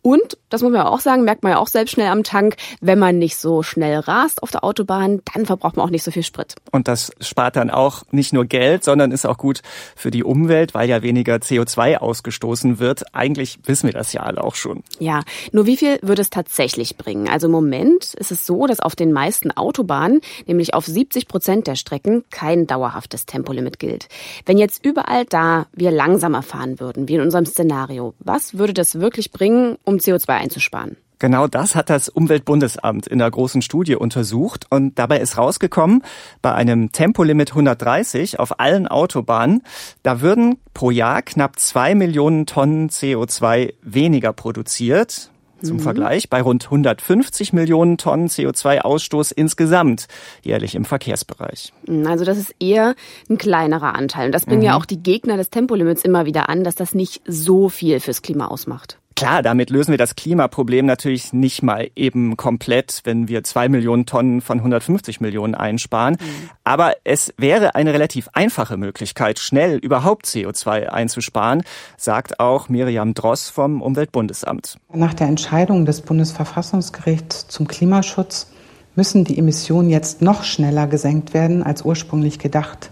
Und, 0.06 0.38
das 0.52 0.62
muss 0.62 0.72
man 0.72 0.82
auch 0.82 1.00
sagen, 1.00 1.24
merkt 1.24 1.42
man 1.42 1.54
ja 1.54 1.58
auch 1.58 1.68
selbst 1.68 1.94
schnell 1.94 2.10
am 2.10 2.22
Tank, 2.22 2.58
wenn 2.80 3.00
man 3.00 3.18
nicht 3.18 3.38
so 3.38 3.64
schnell 3.64 3.98
rast 3.98 4.44
auf 4.44 4.52
der 4.52 4.64
Autobahn, 4.64 5.24
dann 5.34 5.48
verbraucht 5.48 5.78
man 5.78 5.86
auch 5.88 5.90
nicht 5.90 6.04
so 6.04 6.12
viel 6.12 6.22
Sprit. 6.22 6.54
Und 6.72 6.88
das 6.88 7.12
spart 7.22 7.56
dann 7.56 7.72
auch 7.72 8.04
nicht 8.12 8.32
nur 8.32 8.46
Geld, 8.46 8.84
sondern 8.84 9.12
ist 9.12 9.26
auch 9.26 9.40
gut 9.40 9.64
für 9.96 10.12
die 10.12 10.24
Umwelt, 10.24 10.76
weil 10.76 10.88
ja 10.88 11.02
weniger 11.02 11.38
CO2 11.38 11.98
ausgestoßen 11.98 12.78
wird. 12.78 13.16
Eigentlich 13.16 13.58
wissen 13.64 13.88
wir 13.88 13.94
das 13.94 14.14
ja 14.14 14.22
alle 14.22 14.44
auch 14.44 14.54
schon. 14.54 14.84
Ja, 15.00 15.24
nur 15.52 15.66
wie 15.66 15.76
viel 15.76 15.98
würde 16.04 16.22
es 16.22 16.30
tatsächlich 16.30 16.98
bringen? 16.98 17.28
Also 17.28 17.48
im 17.48 17.54
Moment 17.54 18.14
ist 18.14 18.32
es 18.32 18.46
so, 18.46 18.68
dass 18.68 18.82
auf 18.82 18.96
den 18.96 19.12
meisten 19.12 19.50
Autobahnen, 19.50 20.22
nämlich 20.46 20.76
auf 20.76 20.86
70 20.86 21.28
Prozent 21.28 21.66
der 21.66 21.78
Strecken, 21.78 22.26
kein 22.30 22.68
dauerhaftes 22.68 23.26
Tempolimit 23.26 23.80
gilt. 23.80 24.08
Wenn 24.46 24.60
jetzt 24.60 24.86
überall 24.86 25.26
da 25.26 25.66
wir 25.74 25.90
langsamer 25.90 26.44
fahren 26.44 26.80
würden, 26.80 27.08
wie 27.08 27.16
in 27.16 27.22
unserem 27.22 27.48
Szenario, 27.48 28.14
was 28.20 28.60
würde 28.60 28.76
das 28.76 29.00
wirklich 29.00 29.32
bringen, 29.32 29.78
um 29.84 29.95
um 29.96 30.00
CO2 30.00 30.30
einzusparen. 30.30 30.98
Genau 31.20 31.48
das 31.48 31.76
hat 31.76 31.90
das 31.90 32.10
Umweltbundesamt 32.10 33.08
in 33.08 33.22
einer 33.22 33.32
großen 33.32 33.62
Studie 33.62 33.96
untersucht 33.96 34.66
und 34.70 35.00
dabei 35.00 35.20
ist 35.20 35.38
rausgekommen, 35.38 36.04
bei 36.42 36.54
einem 36.54 36.92
Tempolimit 36.92 37.52
130 37.52 38.40
auf 38.40 38.60
allen 38.60 38.88
Autobahnen, 38.88 39.64
da 40.04 40.22
würden 40.22 40.58
pro 40.74 40.92
Jahr 40.92 41.22
knapp 41.22 41.58
zwei 41.58 41.96
Millionen 41.96 42.46
Tonnen 42.46 42.90
CO2 42.90 43.74
weniger 43.82 44.34
produziert. 44.34 45.32
Zum 45.62 45.78
mhm. 45.78 45.82
Vergleich 45.82 46.30
bei 46.30 46.42
rund 46.42 46.66
150 46.66 47.54
Millionen 47.54 47.98
Tonnen 47.98 48.28
CO2-Ausstoß 48.28 49.32
insgesamt 49.34 50.08
jährlich 50.44 50.76
im 50.76 50.84
Verkehrsbereich. 50.84 51.72
Also 52.06 52.26
das 52.26 52.38
ist 52.38 52.54
eher 52.60 52.94
ein 53.30 53.38
kleinerer 53.38 53.96
Anteil. 53.96 54.28
Und 54.28 54.32
das 54.34 54.46
bringen 54.46 54.60
mhm. 54.60 54.66
ja 54.66 54.78
auch 54.78 54.86
die 54.86 55.02
Gegner 55.02 55.38
des 55.38 55.50
Tempolimits 55.50 56.04
immer 56.04 56.26
wieder 56.26 56.50
an, 56.50 56.66
dass 56.66 56.76
das 56.76 56.94
nicht 56.94 57.22
so 57.26 57.70
viel 57.70 58.02
fürs 58.02 58.22
Klima 58.22 58.48
ausmacht. 58.48 59.00
Klar, 59.16 59.42
damit 59.42 59.70
lösen 59.70 59.92
wir 59.92 59.98
das 59.98 60.16
Klimaproblem 60.16 60.86
natürlich 60.86 61.32
nicht 61.32 61.64
mal 61.64 61.90
eben 61.96 62.36
komplett, 62.36 63.00
wenn 63.06 63.30
wir 63.30 63.46
zwei 63.46 63.70
Millionen 63.70 64.06
Tonnen 64.06 64.42
von 64.42 64.58
150 64.58 65.22
Millionen 65.22 65.56
einsparen. 65.56 66.18
Mhm. 66.20 66.50
Aber 66.66 66.96
es 67.06 67.34
wäre 67.38 67.76
eine 67.76 67.94
relativ 67.94 68.28
einfache 68.34 68.76
Möglichkeit, 68.76 69.40
schnell 69.40 69.78
überhaupt 69.78 70.26
CO2 70.26 70.88
einzusparen, 70.88 71.64
sagt 71.96 72.42
auch 72.42 72.68
Miriam 72.68 73.14
Dross 73.14 73.50
vom 73.50 73.82
Umweltbundesamt. 73.82 74.80
Nach 74.94 75.14
der 75.14 75.28
Entscheidung 75.28 75.86
des 75.86 76.02
Bundesverfassungsgerichts 76.02 77.48
zum 77.48 77.70
Klimaschutz 77.70 78.52
müssen 78.96 79.24
die 79.24 79.38
Emissionen 79.38 79.90
jetzt 79.90 80.22
noch 80.22 80.44
schneller 80.44 80.88
gesenkt 80.88 81.34
werden 81.34 81.64
als 81.64 81.84
ursprünglich 81.84 82.38
gedacht. 82.38 82.92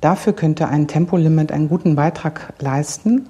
Dafür 0.00 0.32
könnte 0.32 0.66
ein 0.66 0.88
Tempolimit 0.88 1.52
einen 1.52 1.68
guten 1.68 1.94
Beitrag 1.94 2.52
leisten 2.58 3.28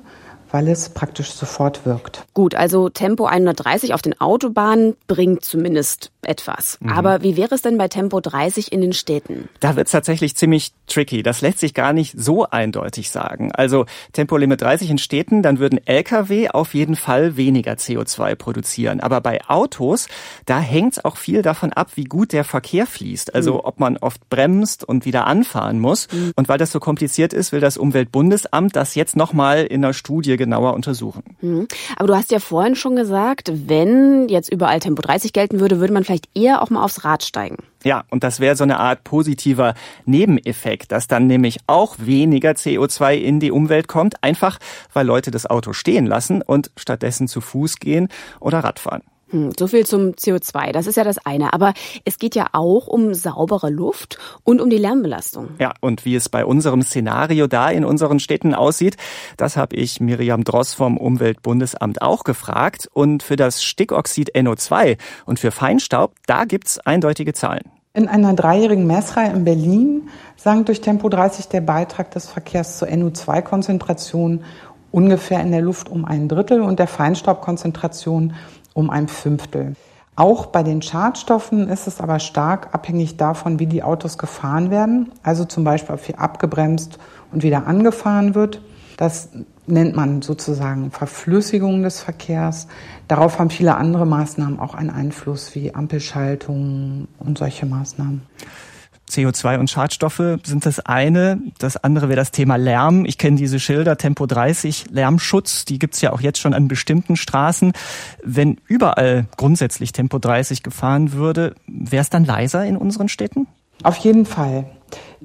weil 0.56 0.68
es 0.68 0.88
praktisch 0.88 1.32
sofort 1.32 1.84
wirkt. 1.84 2.24
Gut, 2.32 2.54
also 2.54 2.88
Tempo 2.88 3.26
130 3.26 3.92
auf 3.92 4.00
den 4.00 4.18
Autobahnen 4.18 4.96
bringt 5.06 5.44
zumindest 5.44 6.12
etwas. 6.22 6.78
Mhm. 6.80 6.88
Aber 6.88 7.22
wie 7.22 7.36
wäre 7.36 7.54
es 7.54 7.60
denn 7.60 7.76
bei 7.76 7.88
Tempo 7.88 8.20
30 8.20 8.72
in 8.72 8.80
den 8.80 8.94
Städten? 8.94 9.50
Da 9.60 9.76
wird 9.76 9.86
es 9.86 9.92
tatsächlich 9.92 10.34
ziemlich 10.34 10.72
tricky. 10.86 11.22
Das 11.22 11.42
lässt 11.42 11.58
sich 11.58 11.74
gar 11.74 11.92
nicht 11.92 12.14
so 12.16 12.46
eindeutig 12.46 13.10
sagen. 13.10 13.52
Also 13.52 13.84
Tempolimit 14.14 14.62
30 14.62 14.88
in 14.88 14.96
Städten, 14.96 15.42
dann 15.42 15.58
würden 15.58 15.78
Lkw 15.86 16.48
auf 16.48 16.72
jeden 16.72 16.96
Fall 16.96 17.36
weniger 17.36 17.72
CO2 17.72 18.34
produzieren. 18.34 19.00
Aber 19.00 19.20
bei 19.20 19.40
Autos, 19.48 20.08
da 20.46 20.58
hängt 20.58 20.94
es 20.94 21.04
auch 21.04 21.18
viel 21.18 21.42
davon 21.42 21.74
ab, 21.74 21.90
wie 21.96 22.04
gut 22.04 22.32
der 22.32 22.44
Verkehr 22.44 22.86
fließt. 22.86 23.34
Also 23.34 23.54
mhm. 23.54 23.60
ob 23.62 23.78
man 23.78 23.98
oft 23.98 24.26
bremst 24.30 24.84
und 24.84 25.04
wieder 25.04 25.26
anfahren 25.26 25.80
muss. 25.80 26.08
Mhm. 26.10 26.32
Und 26.34 26.48
weil 26.48 26.56
das 26.56 26.72
so 26.72 26.80
kompliziert 26.80 27.34
ist, 27.34 27.52
will 27.52 27.60
das 27.60 27.76
Umweltbundesamt 27.76 28.74
das 28.74 28.94
jetzt 28.94 29.16
nochmal 29.16 29.64
in 29.64 29.84
einer 29.84 29.92
Studie 29.92 30.38
genauer 30.46 30.74
untersuchen. 30.74 31.22
Mhm. 31.40 31.68
Aber 31.96 32.08
du 32.08 32.16
hast 32.16 32.32
ja 32.32 32.40
vorhin 32.40 32.74
schon 32.74 32.96
gesagt, 32.96 33.52
wenn 33.54 34.28
jetzt 34.28 34.52
überall 34.52 34.80
Tempo 34.80 35.02
30 35.02 35.32
gelten 35.32 35.60
würde, 35.60 35.78
würde 35.78 35.92
man 35.92 36.02
vielleicht 36.02 36.16
vielleicht 36.16 36.28
eher 36.34 36.62
auch 36.62 36.70
mal 36.70 36.82
aufs 36.82 37.04
Rad 37.04 37.22
steigen. 37.22 37.56
Ja, 37.84 38.04
und 38.10 38.24
das 38.24 38.40
wäre 38.40 38.56
so 38.56 38.64
eine 38.64 38.80
Art 38.80 39.04
positiver 39.04 39.74
Nebeneffekt, 40.04 40.92
dass 40.92 41.06
dann 41.06 41.26
nämlich 41.26 41.58
auch 41.66 41.96
weniger 41.98 42.52
CO2 42.52 43.16
in 43.16 43.40
die 43.40 43.50
Umwelt 43.50 43.86
kommt, 43.86 44.22
einfach 44.22 44.58
weil 44.92 45.06
Leute 45.06 45.30
das 45.30 45.46
Auto 45.46 45.72
stehen 45.72 46.06
lassen 46.06 46.42
und 46.42 46.70
stattdessen 46.76 47.28
zu 47.28 47.40
Fuß 47.40 47.76
gehen 47.76 48.08
oder 48.40 48.60
Radfahren. 48.60 49.02
Hm, 49.30 49.50
so 49.58 49.66
viel 49.66 49.84
zum 49.84 50.12
CO2, 50.12 50.70
das 50.70 50.86
ist 50.86 50.96
ja 50.96 51.02
das 51.02 51.18
eine. 51.18 51.52
Aber 51.52 51.74
es 52.04 52.18
geht 52.18 52.36
ja 52.36 52.46
auch 52.52 52.86
um 52.86 53.12
saubere 53.12 53.70
Luft 53.70 54.18
und 54.44 54.60
um 54.60 54.70
die 54.70 54.78
Lärmbelastung. 54.78 55.48
Ja, 55.58 55.72
und 55.80 56.04
wie 56.04 56.14
es 56.14 56.28
bei 56.28 56.44
unserem 56.44 56.82
Szenario 56.82 57.48
da 57.48 57.68
in 57.68 57.84
unseren 57.84 58.20
Städten 58.20 58.54
aussieht, 58.54 58.96
das 59.36 59.56
habe 59.56 59.74
ich 59.74 60.00
Miriam 60.00 60.44
Dross 60.44 60.74
vom 60.74 60.96
Umweltbundesamt 60.96 62.02
auch 62.02 62.22
gefragt. 62.22 62.88
Und 62.92 63.24
für 63.24 63.36
das 63.36 63.64
Stickoxid 63.64 64.36
NO2 64.36 64.96
und 65.24 65.40
für 65.40 65.50
Feinstaub, 65.50 66.12
da 66.26 66.44
gibt's 66.44 66.78
eindeutige 66.78 67.32
Zahlen. 67.32 67.64
In 67.94 68.08
einer 68.08 68.34
dreijährigen 68.34 68.86
Messreihe 68.86 69.32
in 69.32 69.44
Berlin 69.44 70.10
sank 70.36 70.66
durch 70.66 70.82
Tempo 70.82 71.08
30 71.08 71.48
der 71.48 71.62
Beitrag 71.62 72.10
des 72.10 72.28
Verkehrs 72.28 72.78
zur 72.78 72.88
NO2-Konzentration 72.88 74.44
ungefähr 74.92 75.40
in 75.40 75.50
der 75.50 75.62
Luft 75.62 75.90
um 75.90 76.04
ein 76.04 76.28
Drittel 76.28 76.60
und 76.62 76.78
der 76.78 76.86
Feinstaubkonzentration 76.86 78.34
um 78.76 78.90
ein 78.90 79.08
Fünftel. 79.08 79.74
Auch 80.16 80.46
bei 80.46 80.62
den 80.62 80.82
Schadstoffen 80.82 81.68
ist 81.68 81.86
es 81.86 82.00
aber 82.00 82.18
stark 82.18 82.74
abhängig 82.74 83.16
davon, 83.16 83.58
wie 83.58 83.66
die 83.66 83.82
Autos 83.82 84.18
gefahren 84.18 84.70
werden. 84.70 85.12
Also 85.22 85.44
zum 85.44 85.64
Beispiel, 85.64 85.94
ob 85.94 86.04
hier 86.04 86.20
abgebremst 86.20 86.98
und 87.32 87.42
wieder 87.42 87.66
angefahren 87.66 88.34
wird. 88.34 88.62
Das 88.98 89.30
nennt 89.66 89.96
man 89.96 90.22
sozusagen 90.22 90.90
Verflüssigung 90.90 91.82
des 91.82 92.00
Verkehrs. 92.00 92.66
Darauf 93.08 93.38
haben 93.38 93.50
viele 93.50 93.76
andere 93.76 94.06
Maßnahmen 94.06 94.60
auch 94.60 94.74
einen 94.74 94.90
Einfluss, 94.90 95.54
wie 95.54 95.74
Ampelschaltung 95.74 97.08
und 97.18 97.38
solche 97.38 97.66
Maßnahmen. 97.66 98.22
CO2 99.10 99.58
und 99.58 99.70
Schadstoffe 99.70 100.38
sind 100.44 100.66
das 100.66 100.80
eine. 100.80 101.40
Das 101.58 101.76
andere 101.76 102.08
wäre 102.08 102.16
das 102.16 102.30
Thema 102.30 102.56
Lärm. 102.56 103.04
Ich 103.04 103.18
kenne 103.18 103.36
diese 103.36 103.60
Schilder 103.60 103.96
Tempo 103.96 104.26
30 104.26 104.86
Lärmschutz. 104.90 105.64
Die 105.64 105.78
gibt's 105.78 106.00
ja 106.00 106.12
auch 106.12 106.20
jetzt 106.20 106.38
schon 106.38 106.54
an 106.54 106.68
bestimmten 106.68 107.16
Straßen. 107.16 107.72
Wenn 108.22 108.58
überall 108.66 109.26
grundsätzlich 109.36 109.92
Tempo 109.92 110.18
30 110.18 110.62
gefahren 110.62 111.12
würde, 111.12 111.54
wäre 111.66 112.02
es 112.02 112.10
dann 112.10 112.24
leiser 112.24 112.64
in 112.64 112.76
unseren 112.76 113.08
Städten? 113.08 113.46
Auf 113.82 113.96
jeden 113.98 114.26
Fall. 114.26 114.66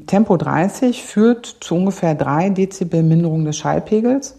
Tempo 0.07 0.38
30 0.38 1.03
führt 1.03 1.57
zu 1.61 1.75
ungefähr 1.75 2.15
drei 2.15 2.50
Dezibel 2.50 3.03
Minderung 3.03 3.45
des 3.45 3.57
Schallpegels. 3.57 4.38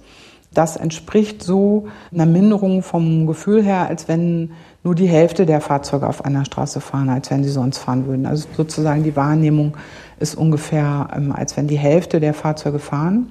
Das 0.55 0.77
entspricht 0.77 1.43
so 1.43 1.89
einer 2.13 2.27
Minderung 2.27 2.83
vom 2.83 3.27
Gefühl 3.27 3.63
her, 3.63 3.89
als 3.89 4.09
wenn 4.09 4.53
nur 4.85 4.95
die 4.95 5.07
Hälfte 5.07 5.47
der 5.47 5.61
Fahrzeuge 5.61 6.09
auf 6.09 6.25
einer 6.25 6.45
Straße 6.45 6.81
fahren, 6.81 7.09
als 7.09 7.31
wenn 7.31 7.45
sie 7.45 7.51
sonst 7.51 7.79
fahren 7.79 8.07
würden. 8.07 8.27
Also 8.27 8.49
sozusagen 8.57 9.05
die 9.05 9.15
Wahrnehmung 9.15 9.77
ist 10.19 10.35
ungefähr, 10.35 11.09
ähm, 11.15 11.33
als 11.33 11.57
wenn 11.57 11.69
die 11.69 11.79
Hälfte 11.79 12.21
der 12.21 12.35
Fahrzeuge 12.35 12.79
fahren. 12.79 13.31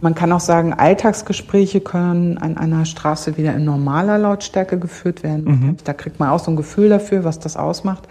Man 0.00 0.14
kann 0.14 0.32
auch 0.32 0.40
sagen, 0.40 0.72
Alltagsgespräche 0.72 1.80
können 1.80 2.38
an 2.38 2.56
einer 2.56 2.86
Straße 2.86 3.36
wieder 3.36 3.54
in 3.54 3.64
normaler 3.64 4.16
Lautstärke 4.16 4.78
geführt 4.78 5.22
werden. 5.22 5.44
Mhm. 5.44 5.76
Da 5.84 5.92
kriegt 5.92 6.18
man 6.18 6.30
auch 6.30 6.38
so 6.38 6.50
ein 6.50 6.56
Gefühl 6.56 6.88
dafür, 6.88 7.24
was 7.24 7.38
das 7.38 7.58
ausmacht. 7.58 8.08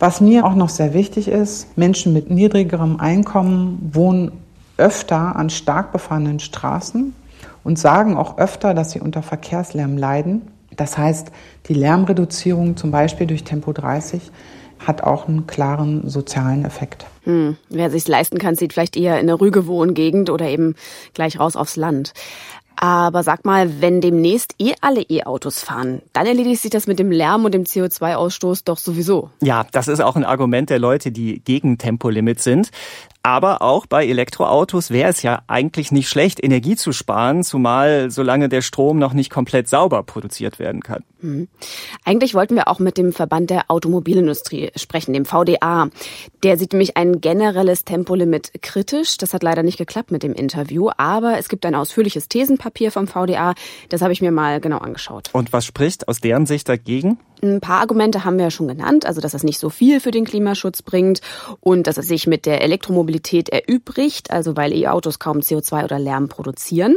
Was 0.00 0.20
mir 0.20 0.44
auch 0.44 0.54
noch 0.54 0.68
sehr 0.68 0.94
wichtig 0.94 1.28
ist, 1.28 1.76
Menschen 1.78 2.12
mit 2.12 2.30
niedrigerem 2.30 2.98
Einkommen 2.98 3.90
wohnen 3.92 4.32
öfter 4.76 5.36
an 5.36 5.50
stark 5.50 5.92
befahrenen 5.92 6.40
Straßen 6.40 7.14
und 7.64 7.78
sagen 7.78 8.16
auch 8.16 8.38
öfter, 8.38 8.74
dass 8.74 8.92
sie 8.92 9.00
unter 9.00 9.22
Verkehrslärm 9.22 9.96
leiden. 9.96 10.42
Das 10.78 10.96
heißt, 10.96 11.32
die 11.66 11.74
Lärmreduzierung 11.74 12.76
zum 12.78 12.90
Beispiel 12.90 13.26
durch 13.26 13.44
Tempo 13.44 13.72
30 13.72 14.30
hat 14.78 15.02
auch 15.02 15.26
einen 15.28 15.46
klaren 15.48 16.08
sozialen 16.08 16.64
Effekt. 16.64 17.04
Hm. 17.24 17.56
Wer 17.68 17.90
sich 17.90 18.06
leisten 18.06 18.38
kann, 18.38 18.54
sieht 18.54 18.72
vielleicht 18.72 18.96
eher 18.96 19.14
in 19.14 19.28
eine 19.28 19.40
Rüge 19.40 19.66
Wohngegend 19.66 20.30
oder 20.30 20.46
eben 20.46 20.76
gleich 21.14 21.40
raus 21.40 21.56
aufs 21.56 21.74
Land. 21.74 22.12
Aber 22.80 23.24
sag 23.24 23.44
mal, 23.44 23.80
wenn 23.80 24.00
demnächst 24.00 24.54
eh 24.60 24.72
alle 24.80 25.02
E-Autos 25.02 25.64
fahren, 25.64 26.00
dann 26.12 26.26
erledigt 26.26 26.62
sich 26.62 26.70
das 26.70 26.86
mit 26.86 27.00
dem 27.00 27.10
Lärm 27.10 27.44
und 27.44 27.52
dem 27.52 27.64
CO2-Ausstoß 27.64 28.62
doch 28.64 28.78
sowieso. 28.78 29.30
Ja, 29.42 29.66
das 29.72 29.88
ist 29.88 30.00
auch 30.00 30.14
ein 30.14 30.24
Argument 30.24 30.70
der 30.70 30.78
Leute, 30.78 31.10
die 31.10 31.40
gegen 31.40 31.78
Tempolimit 31.78 32.40
sind. 32.40 32.70
Aber 33.24 33.62
auch 33.62 33.86
bei 33.86 34.06
Elektroautos 34.06 34.90
wäre 34.90 35.10
es 35.10 35.22
ja 35.22 35.42
eigentlich 35.48 35.90
nicht 35.90 36.08
schlecht, 36.08 36.42
Energie 36.42 36.76
zu 36.76 36.92
sparen, 36.92 37.42
zumal 37.42 38.12
solange 38.12 38.48
der 38.48 38.62
Strom 38.62 38.98
noch 38.98 39.12
nicht 39.12 39.28
komplett 39.28 39.68
sauber 39.68 40.04
produziert 40.04 40.60
werden 40.60 40.82
kann. 40.82 41.02
Mhm. 41.20 41.48
Eigentlich 42.04 42.34
wollten 42.34 42.54
wir 42.54 42.68
auch 42.68 42.78
mit 42.78 42.96
dem 42.96 43.12
Verband 43.12 43.50
der 43.50 43.64
Automobilindustrie 43.68 44.70
sprechen, 44.76 45.12
dem 45.12 45.24
VDA. 45.24 45.90
Der 46.44 46.56
sieht 46.56 46.72
nämlich 46.72 46.96
ein 46.96 47.20
generelles 47.20 47.84
Tempolimit 47.84 48.52
kritisch. 48.62 49.16
Das 49.16 49.34
hat 49.34 49.42
leider 49.42 49.64
nicht 49.64 49.78
geklappt 49.78 50.12
mit 50.12 50.22
dem 50.22 50.32
Interview, 50.32 50.90
aber 50.96 51.38
es 51.38 51.48
gibt 51.48 51.66
ein 51.66 51.74
ausführliches 51.74 52.28
Thesenpapier 52.28 52.67
vom 52.90 53.06
VDA. 53.06 53.54
Das 53.88 54.02
habe 54.02 54.12
ich 54.12 54.20
mir 54.20 54.30
mal 54.30 54.60
genau 54.60 54.78
angeschaut. 54.78 55.30
Und 55.32 55.52
was 55.52 55.64
spricht 55.64 56.08
aus 56.08 56.20
deren 56.20 56.46
Sicht 56.46 56.68
dagegen? 56.68 57.18
Ein 57.42 57.60
paar 57.60 57.80
Argumente 57.80 58.24
haben 58.24 58.36
wir 58.36 58.46
ja 58.46 58.50
schon 58.50 58.68
genannt, 58.68 59.06
also 59.06 59.20
dass 59.20 59.34
es 59.34 59.44
nicht 59.44 59.58
so 59.58 59.70
viel 59.70 60.00
für 60.00 60.10
den 60.10 60.24
Klimaschutz 60.24 60.82
bringt 60.82 61.20
und 61.60 61.86
dass 61.86 61.96
es 61.96 62.08
sich 62.08 62.26
mit 62.26 62.46
der 62.46 62.62
Elektromobilität 62.62 63.48
erübrigt, 63.48 64.30
also 64.30 64.56
weil 64.56 64.72
E-Autos 64.72 65.18
kaum 65.18 65.38
CO2 65.38 65.84
oder 65.84 65.98
Lärm 65.98 66.28
produzieren. 66.28 66.96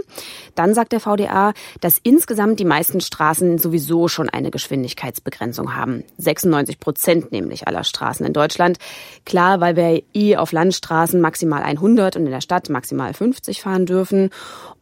Dann 0.56 0.74
sagt 0.74 0.92
der 0.92 1.00
VDA, 1.00 1.54
dass 1.80 2.00
insgesamt 2.02 2.60
die 2.60 2.66
meisten 2.66 3.02
Straßen 3.02 3.58
sowieso 3.58 4.08
schon 4.08 4.30
eine 4.30 4.52
Geschwindigkeitsbegrenzung 4.52 5.76
haben. 5.76 6.04
96 6.18 6.80
Prozent 6.80 7.32
nämlich 7.32 7.68
aller 7.68 7.84
Straßen 7.84 8.26
in 8.26 8.34
Deutschland. 8.34 8.78
Klar, 9.26 9.62
weil 9.62 9.76
wir 9.76 10.04
eh 10.14 10.38
auf 10.38 10.52
Landstraßen 10.52 11.22
maximal 11.22 11.64
100 11.64 12.16
und 12.16 12.26
in 12.26 12.32
der 12.32 12.42
Stadt 12.42 12.70
maximal 12.70 13.14
50 13.14 13.62
fahren 13.62 13.86
dürfen. 13.86 14.30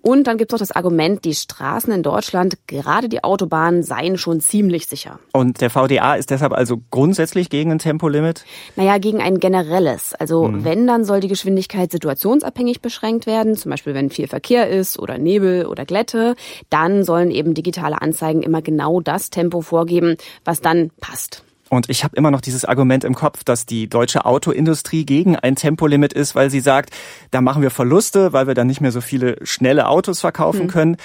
Und 0.01 0.27
dann 0.27 0.37
gibt 0.37 0.51
es 0.51 0.53
noch 0.53 0.65
das 0.65 0.75
Argument, 0.75 1.25
die 1.25 1.35
Straßen 1.35 1.91
in 1.91 2.03
Deutschland, 2.03 2.57
gerade 2.67 3.09
die 3.09 3.23
Autobahnen, 3.23 3.83
seien 3.83 4.17
schon 4.17 4.39
ziemlich 4.39 4.87
sicher. 4.87 5.19
Und 5.33 5.48
der 5.53 5.69
VDA 5.69 6.15
ist 6.15 6.29
deshalb 6.29 6.53
also 6.53 6.81
grundsätzlich 6.91 7.49
gegen 7.49 7.71
ein 7.71 7.79
Tempolimit? 7.79 8.45
Naja, 8.75 8.97
gegen 8.97 9.21
ein 9.21 9.39
generelles. 9.39 10.13
Also 10.13 10.47
hm. 10.47 10.63
wenn, 10.63 10.87
dann 10.87 11.05
soll 11.05 11.19
die 11.19 11.27
Geschwindigkeit 11.27 11.91
situationsabhängig 11.91 12.81
beschränkt 12.81 13.25
werden. 13.25 13.55
Zum 13.55 13.71
Beispiel, 13.71 13.93
wenn 13.93 14.09
viel 14.09 14.27
Verkehr 14.27 14.69
ist 14.69 14.99
oder 14.99 15.17
Nebel 15.17 15.65
oder 15.65 15.85
Glätte. 15.85 16.35
Dann 16.69 17.03
sollen 17.03 17.31
eben 17.31 17.53
digitale 17.53 18.01
Anzeigen 18.01 18.43
immer 18.43 18.61
genau 18.61 19.01
das 19.01 19.29
Tempo 19.29 19.61
vorgeben, 19.61 20.15
was 20.45 20.61
dann 20.61 20.91
passt. 20.99 21.43
Und 21.69 21.89
ich 21.89 22.03
habe 22.03 22.15
immer 22.15 22.31
noch 22.31 22.41
dieses 22.41 22.65
Argument 22.65 23.03
im 23.03 23.13
Kopf, 23.13 23.43
dass 23.43 23.65
die 23.65 23.87
deutsche 23.87 24.25
Autoindustrie 24.25 25.05
gegen 25.05 25.35
ein 25.35 25.55
Tempolimit 25.55 26.13
ist, 26.13 26.35
weil 26.35 26.49
sie 26.49 26.59
sagt, 26.59 26.91
da 27.31 27.41
machen 27.41 27.61
wir 27.61 27.69
Verluste, 27.69 28.33
weil 28.33 28.47
wir 28.47 28.55
dann 28.55 28.67
nicht 28.67 28.81
mehr 28.81 28.91
so 28.91 29.01
viele 29.01 29.37
schnelle 29.43 29.87
Autos 29.87 30.19
verkaufen 30.19 30.63
mhm. 30.63 30.69
können. 30.69 30.97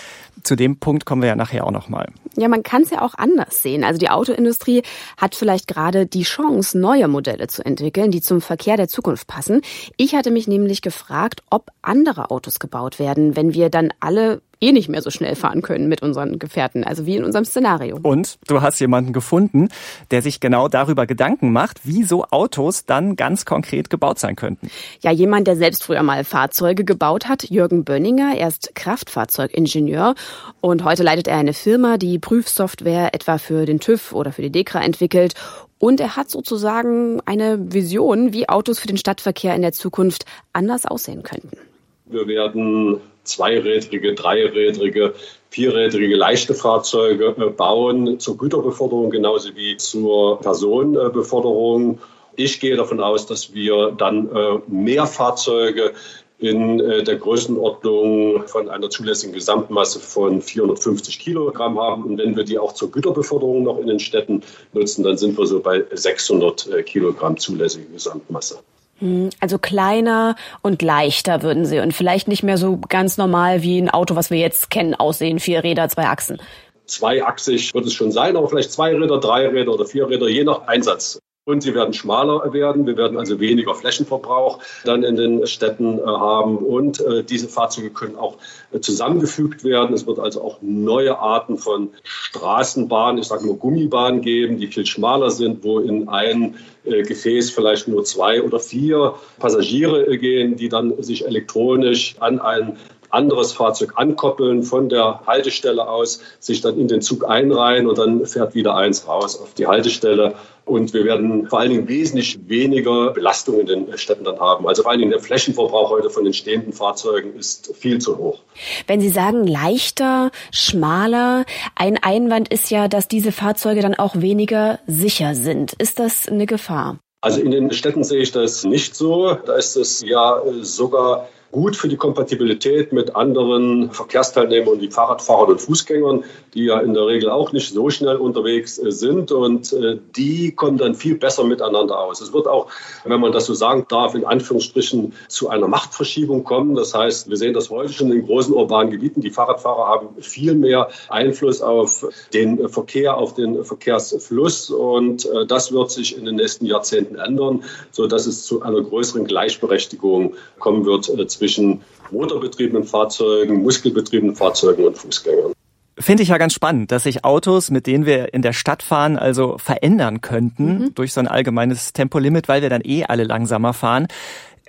Zu 0.43 0.57
dem 0.57 0.79
Punkt 0.79 1.05
kommen 1.05 1.23
wir 1.23 1.29
ja 1.29 1.37
nachher 1.37 1.67
auch 1.67 1.71
noch 1.71 1.89
mal. 1.89 2.09
Ja, 2.37 2.49
man 2.49 2.63
kann 2.63 2.83
es 2.83 2.91
ja 2.91 3.03
auch 3.03 3.15
anders 3.15 3.63
sehen. 3.63 3.85
Also 3.85 3.99
die 3.99 4.11
Autoindustrie 4.11 4.83
hat 5.17 5.35
vielleicht 5.35 5.69
gerade 5.69 6.07
die 6.07 6.23
Chance, 6.23 6.79
neue 6.79 7.09
Modelle 7.09 7.47
zu 7.47 7.65
entwickeln, 7.65 8.11
die 8.11 8.21
zum 8.21 8.41
Verkehr 8.41 8.77
der 8.77 8.89
Zukunft 8.89 9.27
passen. 9.27 9.61
Ich 9.97 10.15
hatte 10.15 10.31
mich 10.31 10.49
nämlich 10.49 10.83
gefragt, 10.83 11.43
ob 11.51 11.71
andere 11.83 12.31
Autos 12.31 12.59
gebaut 12.59 12.99
werden, 12.99 13.37
wenn 13.37 13.55
wir 13.55 13.69
dann 13.69 13.93
alle 14.01 14.41
eh 14.65 14.73
nicht 14.73 14.89
mehr 14.89 15.03
so 15.03 15.11
schnell 15.11 15.37
fahren 15.37 15.63
können 15.63 15.89
mit 15.89 16.03
unseren 16.03 16.39
Gefährten, 16.39 16.85
also 16.85 17.07
wie 17.07 17.17
in 17.17 17.25
unserem 17.25 17.45
Szenario. 17.45 17.99
Und 18.03 18.39
du 18.47 18.63
hast 18.63 18.81
jemanden 18.81 19.13
gefunden, 19.13 19.69
der 20.11 20.23
sich 20.23 20.41
genau 20.41 20.69
darüber 20.69 21.07
Gedanken 21.07 21.53
macht, 21.53 21.87
wie 21.87 22.03
so 22.03 22.25
Autos 22.25 22.87
dann 22.87 23.17
ganz 23.17 23.45
konkret 23.45 23.91
gebaut 23.91 24.19
sein 24.19 24.37
könnten. 24.37 24.71
Ja, 25.01 25.11
jemand, 25.11 25.47
der 25.47 25.57
selbst 25.57 25.85
früher 25.85 26.03
mal 26.03 26.25
Fahrzeuge 26.25 26.85
gebaut 26.85 27.29
hat, 27.29 27.49
Jürgen 27.51 27.85
Bönninger. 27.85 28.35
Er 28.37 28.49
ist 28.49 28.75
Kraftfahrzeugingenieur 28.75 30.15
und 30.61 30.85
heute 30.85 31.03
leitet 31.03 31.29
er 31.29 31.37
eine 31.37 31.53
Firma, 31.53 31.99
die 31.99 32.19
Prüfsoftware 32.19 33.15
etwa 33.15 33.39
für 33.39 33.67
den 33.67 33.81
TÜV 33.81 34.13
oder 34.13 34.33
für 34.33 34.43
die 34.43 34.51
DEKRA 34.51 34.83
entwickelt 34.83 35.35
und 35.79 36.01
er 36.01 36.17
hat 36.17 36.31
sozusagen 36.31 37.21
eine 37.27 37.73
Vision, 37.73 38.33
wie 38.33 38.49
Autos 38.49 38.79
für 38.79 38.87
den 38.87 38.97
Stadtverkehr 38.97 39.55
in 39.55 39.61
der 39.61 39.73
Zukunft 39.73 40.25
anders 40.55 40.87
aussehen 40.87 41.23
könnten. 41.23 41.59
Wir 42.07 42.27
werden 42.27 43.01
zweirädrige, 43.25 44.15
dreirädrige, 44.15 45.15
vierrädrige 45.51 46.17
leichte 46.17 46.55
Fahrzeuge 46.55 47.35
äh, 47.39 47.51
bauen 47.51 48.19
zur 48.21 48.37
Güterbeförderung 48.39 49.11
genauso 49.11 49.55
wie 49.57 49.77
zur 49.77 50.41
Personenbeförderung. 50.41 51.99
Ich 52.37 52.61
gehe 52.61 52.77
davon 52.77 53.01
aus, 53.01 53.27
dass 53.27 53.55
wir 53.55 53.93
dann 53.93 54.29
äh, 54.35 54.59
mehr 54.67 55.07
Fahrzeuge 55.07 55.93
in 56.39 56.81
äh, 56.81 57.05
der 57.05 57.17
Größenordnung 57.17 58.49
von 58.49 58.69
einer 58.69 58.91
zulässigen 58.91 59.33
Gesamtmasse 59.33 60.01
von 60.01 60.43
450 60.43 61.21
Kilogramm 61.21 61.79
haben. 61.79 62.03
Und 62.03 62.19
wenn 62.19 62.37
wir 62.37 62.45
die 62.45 62.59
auch 62.59 62.73
zur 62.73 62.91
Güterbeförderung 62.91 63.63
noch 63.63 63.79
in 63.79 63.87
den 63.87 64.01
Städten 64.01 64.43
nutzen, 64.73 65.05
dann 65.05 65.17
sind 65.17 65.39
wir 65.39 65.47
so 65.47 65.61
bei 65.61 65.85
600 65.93 66.85
Kilogramm 66.85 67.39
zulässige 67.39 67.87
Gesamtmasse. 67.87 68.59
Hm, 68.99 69.31
also 69.41 69.59
kleiner 69.59 70.37
und 70.63 70.83
leichter 70.83 71.43
würden 71.43 71.65
sie 71.65 71.81
und 71.81 71.93
vielleicht 71.93 72.29
nicht 72.29 72.43
mehr 72.43 72.59
so 72.59 72.79
ganz 72.89 73.17
normal 73.17 73.63
wie 73.63 73.79
ein 73.79 73.91
Auto, 73.91 74.17
was 74.17 74.31
wir 74.31 74.39
jetzt 74.39 74.71
kennen, 74.71 74.95
aussehen. 74.95 75.41
Vier 75.41 75.65
Räder, 75.65 75.89
zwei 75.89 76.07
Achsen. 76.07 76.41
Zweiachsig 76.87 77.75
wird 77.75 77.87
es 77.87 77.95
schon 77.95 78.13
sein, 78.13 78.37
aber 78.37 78.49
vielleicht 78.49 78.73
zwei 78.73 78.95
Räder, 78.95 79.19
drei 79.19 79.49
Räder 79.49 79.73
oder 79.73 79.87
vier 79.87 80.09
Räder, 80.09 80.29
je 80.29 80.45
nach 80.45 80.67
Einsatz. 80.67 81.19
Und 81.47 81.63
sie 81.63 81.75
werden 81.75 81.93
schmaler 81.93 82.55
werden. 82.55 82.87
Wir 82.87 82.97
werden 82.97 83.19
also 83.19 83.39
weniger 83.39 83.75
Flächenverbrauch 83.75 84.61
dann 84.85 85.03
in 85.03 85.17
den 85.17 85.47
Städten 85.47 85.99
äh, 85.99 86.03
haben. 86.03 86.57
Und 86.57 87.01
äh, 87.03 87.23
diese 87.23 87.49
Fahrzeuge 87.49 87.91
können 87.91 88.17
auch 88.17 88.39
äh, 88.73 88.81
zusammengefügt 88.81 89.63
werden. 89.63 89.95
Es 89.95 90.07
wird 90.07 90.19
also 90.19 90.41
auch 90.43 90.63
neue 90.63 91.19
Arten 91.19 91.59
von 91.59 91.91
Straßenbahnen, 92.03 93.21
ich 93.21 93.27
sage 93.27 93.45
nur 93.45 93.59
Gummibahnen 93.59 94.23
geben, 94.23 94.57
die 94.57 94.69
viel 94.69 94.87
schmaler 94.87 95.31
sind, 95.31 95.65
wo 95.65 95.81
in 95.81 96.09
ein 96.09 96.57
Gefäß 96.85 97.51
vielleicht 97.51 97.89
nur 97.89 98.05
zwei 98.05 98.43
oder 98.43 98.61
vier 98.61 99.15
Passagiere 99.39 100.19
gehen, 100.19 100.57
die 100.57 100.69
dann 100.69 101.03
sich 101.03 101.25
elektronisch 101.25 102.17
an 102.21 102.39
ein 102.41 102.77
anderes 103.15 103.53
Fahrzeug 103.53 103.93
ankoppeln 103.97 104.63
von 104.63 104.89
der 104.89 105.21
Haltestelle 105.27 105.89
aus, 105.89 106.21
sich 106.41 106.61
dann 106.61 106.79
in 106.79 106.89
den 106.89 107.01
Zug 107.01 107.29
einreihen 107.29 107.87
und 107.87 107.99
dann 107.99 108.27
fährt 108.27 108.55
wieder 108.55 108.77
eins 108.77 109.09
raus 109.09 109.41
auf 109.41 109.55
die 109.55 109.67
Haltestelle. 109.67 110.35
Und 110.67 110.95
wir 110.95 111.05
werden 111.05 111.47
vor 111.49 111.61
allen 111.61 111.71
Dingen 111.71 111.89
wesentlich 111.89 112.39
weniger 112.49 113.11
Belastung 113.11 113.61
in 113.61 113.67
den 113.67 113.99
Städten 113.99 114.25
dann 114.25 114.41
haben. 114.41 114.67
Also 114.67 114.83
vor 114.83 114.91
allen 114.91 115.01
Dingen 115.01 115.11
der 115.11 115.21
Flächenverbrauch 115.21 115.91
heute 115.91 116.09
von 116.09 116.25
den 116.25 116.33
stehenden 116.33 116.73
Fahrzeugen 116.73 117.35
ist 117.35 117.75
viel 117.77 118.01
zu 118.01 118.17
hoch. 118.17 118.41
Wenn 118.87 119.01
Sie 119.01 119.11
sagen 119.11 119.47
leichter, 119.47 120.31
schmaler, 120.51 121.45
ein 121.75 122.03
Einwand 122.03 122.49
ist 122.49 122.71
ja, 122.71 122.89
dass 122.89 123.09
diese 123.09 123.31
Fahrzeuge 123.31 123.83
dann 123.83 123.95
auch 123.95 124.17
weniger 124.17 124.79
sicher 124.87 125.35
sind. 125.35 125.75
Ist 125.75 125.99
das 125.99 126.29
eine 126.29 126.47
Gefahr? 126.47 126.99
Also 127.21 127.41
in 127.41 127.51
den 127.51 127.73
Städten 127.73 128.05
sehe 128.05 128.21
ich 128.21 128.33
das 128.33 128.65
nicht 128.65 128.95
so. 128.95 129.35
Da 129.47 129.57
ist 129.57 129.77
es 129.77 130.03
ja 130.03 130.43
sogar 130.61 131.29
gut 131.55 131.77
für 131.77 131.87
die 131.87 131.97
Kompatibilität 131.97 132.93
mit 132.93 133.15
anderen 133.15 133.93
Verkehrsteilnehmern 133.93 134.81
wie 134.81 134.91
Fahrradfahrern 134.91 135.53
und 135.53 135.61
Fußgängern, 135.61 136.25
die 136.53 136.65
ja 136.65 136.81
in 136.81 136.95
der 136.95 137.07
Regel 137.07 137.31
auch 137.31 137.53
nicht 137.53 137.73
so 137.73 137.91
schnell 137.91 138.17
unterwegs 138.17 138.77
äh, 138.77 138.91
sind. 138.91 139.31
Und 139.31 139.73
äh, 139.73 139.99
die 140.17 140.51
kommen 140.51 140.79
dann 140.79 140.97
viel 140.97 141.15
besser 141.15 141.45
miteinander 141.45 142.01
aus. 142.01 142.21
Es 142.21 142.33
wird 142.33 142.49
auch, 142.49 142.67
wenn 143.05 143.21
man 143.21 143.31
das 143.31 143.47
so 143.47 143.55
sagen 143.55 143.87
darf, 143.89 144.17
in 144.17 144.25
Anführungsstrichen 144.25 145.13
zu 145.29 145.49
einer 145.49 145.69
Machtverschiebung 145.69 146.43
kommen. 146.43 146.75
Das 146.75 146.93
heißt, 146.93 147.31
wir 147.31 147.37
sehen 147.37 147.55
das 147.55 147.71
heute 147.71 147.93
schon 147.93 148.11
in 148.11 148.27
großen 148.27 148.53
urbanen 148.53 148.91
Gebieten. 148.91 149.21
Die 149.21 149.31
Fahrradfahrer 149.31 149.87
haben 149.87 150.09
viel 150.21 150.57
mehr 150.57 150.89
Einfluss 151.09 151.63
auf 151.63 152.05
den 152.33 152.69
Verkehr, 152.69 153.17
auf 153.17 153.35
den 153.35 153.65
Verkehrsfluss. 153.65 154.71
Und 154.71 155.25
äh, 155.27 155.47
das 155.47 155.71
wird 155.71 155.93
sich 155.93 156.19
in 156.19 156.25
den 156.25 156.35
nächsten 156.35 156.67
Jahrzehnten 156.67 157.15
ändern, 157.15 157.63
sodass 157.93 158.27
es 158.27 158.45
zu 158.45 158.63
einer 158.63 158.83
größeren 158.83 159.25
Gleichberechtigung 159.25 160.35
kommen 160.59 160.85
wird 160.85 161.05
zwischen 161.31 161.44
zwischen 161.45 161.83
motorbetriebenen 162.11 162.85
Fahrzeugen, 162.85 163.63
muskelbetriebenen 163.63 164.35
Fahrzeugen 164.35 164.85
und 164.85 164.97
Fußgängern. 164.97 165.53
Finde 165.97 166.23
ich 166.25 166.31
ja 166.31 166.39
ganz 166.39 166.55
spannend, 166.55 166.91
dass 166.91 167.05
sich 167.05 167.25
Autos, 167.25 167.71
mit 167.71 167.87
denen 167.87 168.05
wir 168.05 168.35
in 168.35 168.43
der 168.43 168.53
Stadt 168.53 168.83
fahren, 168.83 169.17
also 169.17 169.59
verändern 169.59 170.21
könnten 170.23 170.79
mhm. 170.79 170.95
durch 170.95 171.13
so 171.13 171.21
ein 171.21 171.29
allgemeines 171.29 171.93
Tempolimit, 171.93 172.49
weil 172.49 172.63
wir 172.63 172.71
dann 172.71 172.83
eh 172.83 173.05
alle 173.05 173.25
langsamer 173.25 173.75
fahren. 173.75 174.09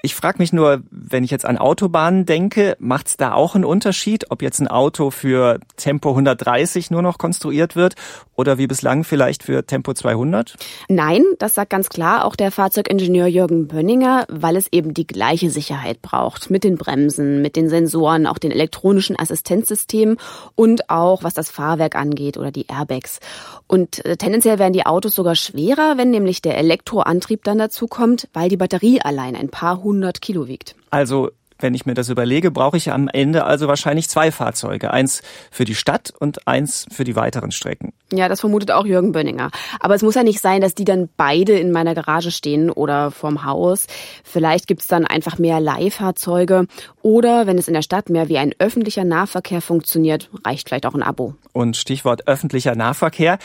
Ich 0.06 0.14
frage 0.14 0.38
mich 0.38 0.54
nur, 0.54 0.84
wenn 0.92 1.24
ich 1.24 1.32
jetzt 1.32 1.48
an 1.48 1.58
Autobahnen 1.58 2.28
denke, 2.28 2.78
macht 2.78 3.08
es 3.08 3.18
da 3.18 3.34
auch 3.34 3.56
einen 3.56 3.66
Unterschied, 3.66 4.30
ob 4.30 4.44
jetzt 4.44 4.60
ein 4.60 4.68
Auto 4.68 5.10
für 5.10 5.60
Tempo 5.78 6.10
130 6.10 6.92
nur 6.92 7.02
noch 7.02 7.18
konstruiert 7.18 7.76
wird 7.76 7.96
oder 8.36 8.60
wie 8.60 8.68
bislang 8.68 9.04
vielleicht 9.04 9.42
für 9.42 9.66
Tempo 9.66 9.96
200? 9.96 10.58
Nein, 10.90 11.24
das 11.40 11.56
sagt 11.56 11.72
ganz 11.72 11.90
klar 11.90 12.26
auch 12.26 12.36
der 12.36 12.52
Fahrzeugingenieur 12.52 13.26
Jürgen 13.26 13.68
Bönninger, 13.68 14.28
weil 14.30 14.58
es 14.58 14.68
eben 14.72 14.94
die 14.94 15.08
gleiche 15.08 15.50
Sicherheit 15.50 16.04
braucht. 16.04 16.52
Mit 16.52 16.64
den 16.64 16.78
Bremsen, 16.78 17.42
mit 17.42 17.56
den 17.56 17.68
Sensoren, 17.68 18.28
auch 18.28 18.38
den 18.38 18.52
elektronischen 18.52 19.18
Assistenzsystemen 19.18 20.18
und 20.54 20.92
auch 20.92 21.24
was 21.24 21.34
das 21.34 21.50
Fahrwerk 21.50 21.96
angeht 21.96 22.38
oder 22.38 22.52
die 22.52 22.68
Airbags. 22.68 23.20
Und 23.68 24.06
äh, 24.06 24.18
tendenziell 24.18 24.60
werden 24.60 24.74
die 24.74 24.86
Autos 24.86 25.16
sogar 25.16 25.34
schwerer, 25.34 25.98
wenn 25.98 26.12
nämlich 26.12 26.44
der 26.44 26.60
Elektroantrieb 26.60 27.44
dann 27.44 27.58
dazu 27.58 27.88
kommt, 27.88 28.28
weil 28.34 28.50
die 28.50 28.58
Batterie 28.58 29.02
allein 29.02 29.36
ein 29.36 29.50
paar 29.50 29.82
Kilo 30.22 30.48
wiegt. 30.48 30.76
Also 30.90 31.32
wenn 31.60 31.74
ich 31.74 31.86
mir 31.86 31.94
das 31.94 32.10
überlege, 32.10 32.52
brauche 32.52 32.78
ich 32.78 32.92
am 32.92 33.08
Ende 33.08 33.46
also 33.46 33.68
wahrscheinlich 33.68 34.10
zwei 34.10 34.32
Fahrzeuge. 34.32 34.92
Eins 34.92 35.22
für 35.52 35.66
die 35.66 35.76
Stadt 35.76 36.14
und 36.20 36.48
eins 36.48 36.86
für 36.92 37.04
die 37.04 37.16
weiteren 37.16 37.52
Strecken. 37.52 37.94
Ja, 38.12 38.28
das 38.30 38.42
vermutet 38.42 38.72
auch 38.72 38.86
Jürgen 38.86 39.12
Bönninger. 39.12 39.50
Aber 39.80 39.96
es 39.96 40.02
muss 40.02 40.16
ja 40.16 40.24
nicht 40.24 40.40
sein, 40.40 40.62
dass 40.62 40.76
die 40.76 40.86
dann 40.86 41.10
beide 41.18 41.58
in 41.58 41.72
meiner 41.72 41.96
Garage 41.96 42.32
stehen 42.32 42.70
oder 42.70 43.12
vorm 43.12 43.46
Haus. 43.46 43.88
Vielleicht 44.24 44.68
gibt's 44.68 44.88
dann 44.88 45.06
einfach 45.06 45.38
mehr 45.38 45.60
Leihfahrzeuge. 45.60 46.68
Oder 47.02 47.48
wenn 47.48 47.58
es 47.58 47.68
in 47.68 47.74
der 47.74 47.82
Stadt 47.82 48.10
mehr 48.10 48.30
wie 48.30 48.38
ein 48.38 48.54
öffentlicher 48.60 49.04
Nahverkehr 49.04 49.62
funktioniert, 49.62 50.30
reicht 50.46 50.68
vielleicht 50.68 50.86
auch 50.86 50.96
ein 50.96 51.04
Abo. 51.04 51.36
Und 51.54 51.78
Stichwort 51.78 52.28
öffentlicher 52.28 52.76
Nahverkehr. 52.76 53.38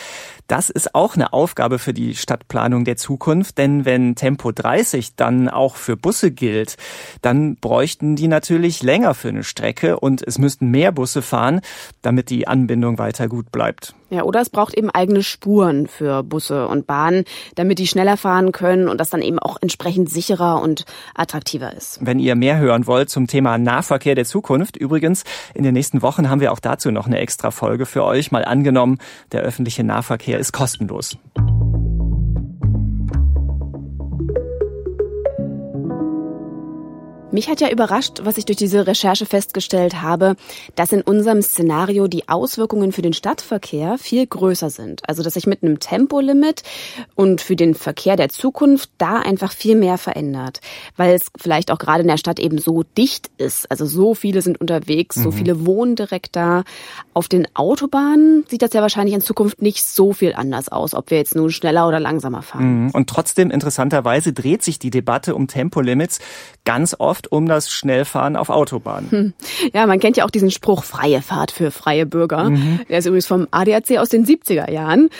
Das 0.46 0.68
ist 0.68 0.94
auch 0.94 1.14
eine 1.14 1.32
Aufgabe 1.32 1.78
für 1.78 1.94
die 1.94 2.14
Stadtplanung 2.14 2.84
der 2.84 2.96
Zukunft. 2.96 3.56
Denn 3.56 3.84
wenn 3.84 4.14
Tempo 4.16 4.50
30 4.50 5.14
dann 5.14 5.48
auch 5.48 5.76
für 5.76 5.96
Busse 5.96 6.32
gilt, 6.32 6.76
dann 7.22 7.56
bräuchten 7.56 7.99
bräuchten 8.00 8.16
die 8.16 8.28
natürlich 8.28 8.82
länger 8.82 9.12
für 9.12 9.28
eine 9.28 9.44
Strecke 9.44 10.00
und 10.00 10.26
es 10.26 10.38
müssten 10.38 10.70
mehr 10.70 10.90
Busse 10.90 11.20
fahren, 11.20 11.60
damit 12.00 12.30
die 12.30 12.48
Anbindung 12.48 12.98
weiter 12.98 13.28
gut 13.28 13.52
bleibt. 13.52 13.94
Ja, 14.08 14.22
oder 14.22 14.40
es 14.40 14.48
braucht 14.48 14.74
eben 14.74 14.90
eigene 14.90 15.22
Spuren 15.22 15.86
für 15.86 16.22
Busse 16.22 16.66
und 16.66 16.86
Bahnen, 16.86 17.24
damit 17.56 17.78
die 17.78 17.86
schneller 17.86 18.16
fahren 18.16 18.52
können 18.52 18.88
und 18.88 18.98
das 18.98 19.10
dann 19.10 19.20
eben 19.20 19.38
auch 19.38 19.58
entsprechend 19.60 20.08
sicherer 20.08 20.62
und 20.62 20.84
attraktiver 21.14 21.74
ist. 21.74 21.98
Wenn 22.00 22.18
ihr 22.18 22.34
mehr 22.36 22.58
hören 22.58 22.86
wollt 22.86 23.10
zum 23.10 23.26
Thema 23.26 23.58
Nahverkehr 23.58 24.14
der 24.14 24.24
Zukunft, 24.24 24.76
übrigens, 24.76 25.24
in 25.54 25.62
den 25.62 25.74
nächsten 25.74 26.00
Wochen 26.00 26.30
haben 26.30 26.40
wir 26.40 26.52
auch 26.52 26.60
dazu 26.60 26.90
noch 26.90 27.06
eine 27.06 27.18
extra 27.18 27.50
Folge 27.50 27.84
für 27.84 28.02
euch. 28.02 28.32
Mal 28.32 28.44
angenommen, 28.46 28.98
der 29.32 29.42
öffentliche 29.42 29.84
Nahverkehr 29.84 30.38
ist 30.38 30.52
kostenlos. 30.52 31.18
Mich 37.32 37.48
hat 37.48 37.60
ja 37.60 37.70
überrascht, 37.70 38.22
was 38.24 38.38
ich 38.38 38.44
durch 38.44 38.56
diese 38.56 38.88
Recherche 38.88 39.24
festgestellt 39.24 40.02
habe, 40.02 40.34
dass 40.74 40.90
in 40.90 41.00
unserem 41.00 41.42
Szenario 41.42 42.08
die 42.08 42.28
Auswirkungen 42.28 42.90
für 42.90 43.02
den 43.02 43.12
Stadtverkehr 43.12 43.98
viel 43.98 44.26
größer 44.26 44.68
sind. 44.68 45.02
Also, 45.08 45.22
dass 45.22 45.34
sich 45.34 45.46
mit 45.46 45.62
einem 45.62 45.78
Tempolimit 45.78 46.64
und 47.14 47.40
für 47.40 47.54
den 47.54 47.74
Verkehr 47.74 48.16
der 48.16 48.30
Zukunft 48.30 48.90
da 48.98 49.20
einfach 49.20 49.52
viel 49.52 49.76
mehr 49.76 49.96
verändert. 49.96 50.60
Weil 50.96 51.14
es 51.14 51.30
vielleicht 51.40 51.70
auch 51.70 51.78
gerade 51.78 52.02
in 52.02 52.08
der 52.08 52.16
Stadt 52.16 52.40
eben 52.40 52.58
so 52.58 52.82
dicht 52.82 53.30
ist. 53.38 53.70
Also, 53.70 53.86
so 53.86 54.14
viele 54.14 54.42
sind 54.42 54.60
unterwegs, 54.60 55.16
mhm. 55.16 55.22
so 55.22 55.30
viele 55.30 55.64
wohnen 55.64 55.94
direkt 55.94 56.34
da. 56.34 56.64
Auf 57.14 57.28
den 57.28 57.46
Autobahnen 57.54 58.44
sieht 58.48 58.62
das 58.62 58.72
ja 58.72 58.82
wahrscheinlich 58.82 59.14
in 59.14 59.20
Zukunft 59.20 59.62
nicht 59.62 59.86
so 59.86 60.12
viel 60.12 60.34
anders 60.34 60.68
aus, 60.68 60.94
ob 60.94 61.10
wir 61.12 61.18
jetzt 61.18 61.36
nun 61.36 61.50
schneller 61.50 61.86
oder 61.86 62.00
langsamer 62.00 62.42
fahren. 62.42 62.86
Mhm. 62.86 62.90
Und 62.90 63.08
trotzdem, 63.08 63.52
interessanterweise, 63.52 64.32
dreht 64.32 64.64
sich 64.64 64.80
die 64.80 64.90
Debatte 64.90 65.36
um 65.36 65.46
Tempolimits 65.46 66.18
ganz 66.64 66.96
oft 66.98 67.19
um 67.28 67.46
das 67.46 67.70
Schnellfahren 67.70 68.36
auf 68.36 68.50
Autobahnen. 68.50 69.10
Hm. 69.10 69.32
Ja, 69.72 69.86
man 69.86 70.00
kennt 70.00 70.16
ja 70.16 70.24
auch 70.24 70.30
diesen 70.30 70.50
Spruch 70.50 70.84
freie 70.84 71.22
Fahrt 71.22 71.50
für 71.50 71.70
freie 71.70 72.06
Bürger. 72.06 72.50
Mhm. 72.50 72.80
Der 72.88 72.98
ist 72.98 73.06
übrigens 73.06 73.26
vom 73.26 73.46
ADAC 73.50 73.98
aus 73.98 74.08
den 74.08 74.26
70er 74.26 74.70
Jahren. 74.70 75.10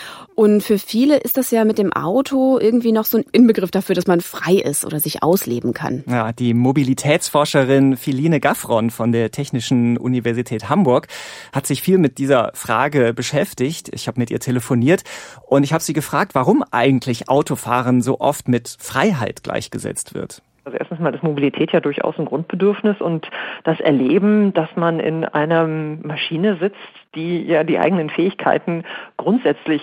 Und 0.41 0.63
für 0.63 0.79
viele 0.79 1.19
ist 1.19 1.37
das 1.37 1.51
ja 1.51 1.67
mit 1.67 1.77
dem 1.77 1.93
Auto 1.93 2.59
irgendwie 2.59 2.93
noch 2.93 3.05
so 3.05 3.19
ein 3.19 3.25
Inbegriff 3.31 3.71
dafür, 3.71 3.95
dass 3.95 4.07
man 4.07 4.23
frei 4.23 4.55
ist 4.55 4.87
oder 4.87 4.99
sich 4.99 5.23
ausleben 5.23 5.75
kann. 5.75 6.03
Ja, 6.07 6.33
die 6.33 6.55
Mobilitätsforscherin 6.55 7.99
Philine 7.99 8.41
Gaffron 8.41 8.89
von 8.89 9.13
der 9.13 9.33
Technischen 9.33 9.99
Universität 9.99 10.71
Hamburg 10.71 11.09
hat 11.53 11.67
sich 11.67 11.83
viel 11.83 11.99
mit 11.99 12.17
dieser 12.17 12.53
Frage 12.55 13.13
beschäftigt. 13.13 13.91
Ich 13.93 14.09
habe 14.09 14.19
mit 14.19 14.31
ihr 14.31 14.41
telefoniert 14.41 15.03
und 15.47 15.63
ich 15.63 15.75
habe 15.75 15.85
sie 15.85 15.93
gefragt, 15.93 16.35
warum 16.35 16.65
eigentlich 16.71 17.29
Autofahren 17.29 18.01
so 18.01 18.19
oft 18.21 18.49
mit 18.49 18.77
Freiheit 18.79 19.43
gleichgesetzt 19.43 20.15
wird. 20.15 20.43
Also 20.64 20.77
erstens 20.79 21.01
mal 21.01 21.14
ist 21.14 21.23
Mobilität 21.23 21.73
ja 21.73 21.81
durchaus 21.81 22.18
ein 22.18 22.27
Grundbedürfnis 22.27 23.01
und 23.01 23.29
das 23.64 23.81
Erleben, 23.81 24.53
dass 24.53 24.68
man 24.77 25.01
in 25.01 25.25
einer 25.25 25.66
Maschine 25.66 26.57
sitzt, 26.57 26.77
die 27.14 27.42
ja 27.42 27.64
die 27.64 27.79
eigenen 27.79 28.11
Fähigkeiten 28.11 28.85
grundsätzlich 29.16 29.83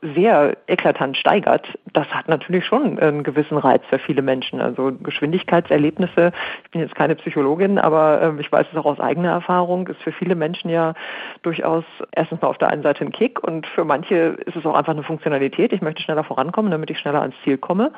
sehr 0.00 0.56
eklatant 0.66 1.16
steigert, 1.16 1.66
das 1.92 2.06
hat 2.08 2.28
natürlich 2.28 2.64
schon 2.64 2.98
einen 2.98 3.22
gewissen 3.22 3.58
Reiz 3.58 3.82
für 3.88 3.98
viele 3.98 4.22
Menschen. 4.22 4.60
Also 4.60 4.92
Geschwindigkeitserlebnisse, 4.92 6.32
ich 6.64 6.70
bin 6.70 6.80
jetzt 6.80 6.94
keine 6.94 7.16
Psychologin, 7.16 7.78
aber 7.78 8.22
ähm, 8.22 8.38
ich 8.38 8.50
weiß 8.50 8.66
es 8.70 8.78
auch 8.78 8.84
aus 8.84 9.00
eigener 9.00 9.30
Erfahrung, 9.30 9.88
ist 9.88 10.00
für 10.02 10.12
viele 10.12 10.34
Menschen 10.34 10.70
ja 10.70 10.94
durchaus 11.42 11.84
erstens 12.12 12.40
mal 12.40 12.48
auf 12.48 12.58
der 12.58 12.68
einen 12.68 12.82
Seite 12.82 13.04
ein 13.04 13.12
Kick 13.12 13.42
und 13.42 13.66
für 13.66 13.84
manche 13.84 14.36
ist 14.46 14.56
es 14.56 14.64
auch 14.64 14.74
einfach 14.74 14.92
eine 14.92 15.02
Funktionalität. 15.02 15.72
Ich 15.72 15.82
möchte 15.82 16.02
schneller 16.02 16.24
vorankommen, 16.24 16.70
damit 16.70 16.90
ich 16.90 16.98
schneller 16.98 17.22
ans 17.22 17.36
Ziel 17.42 17.58
komme. 17.58 17.92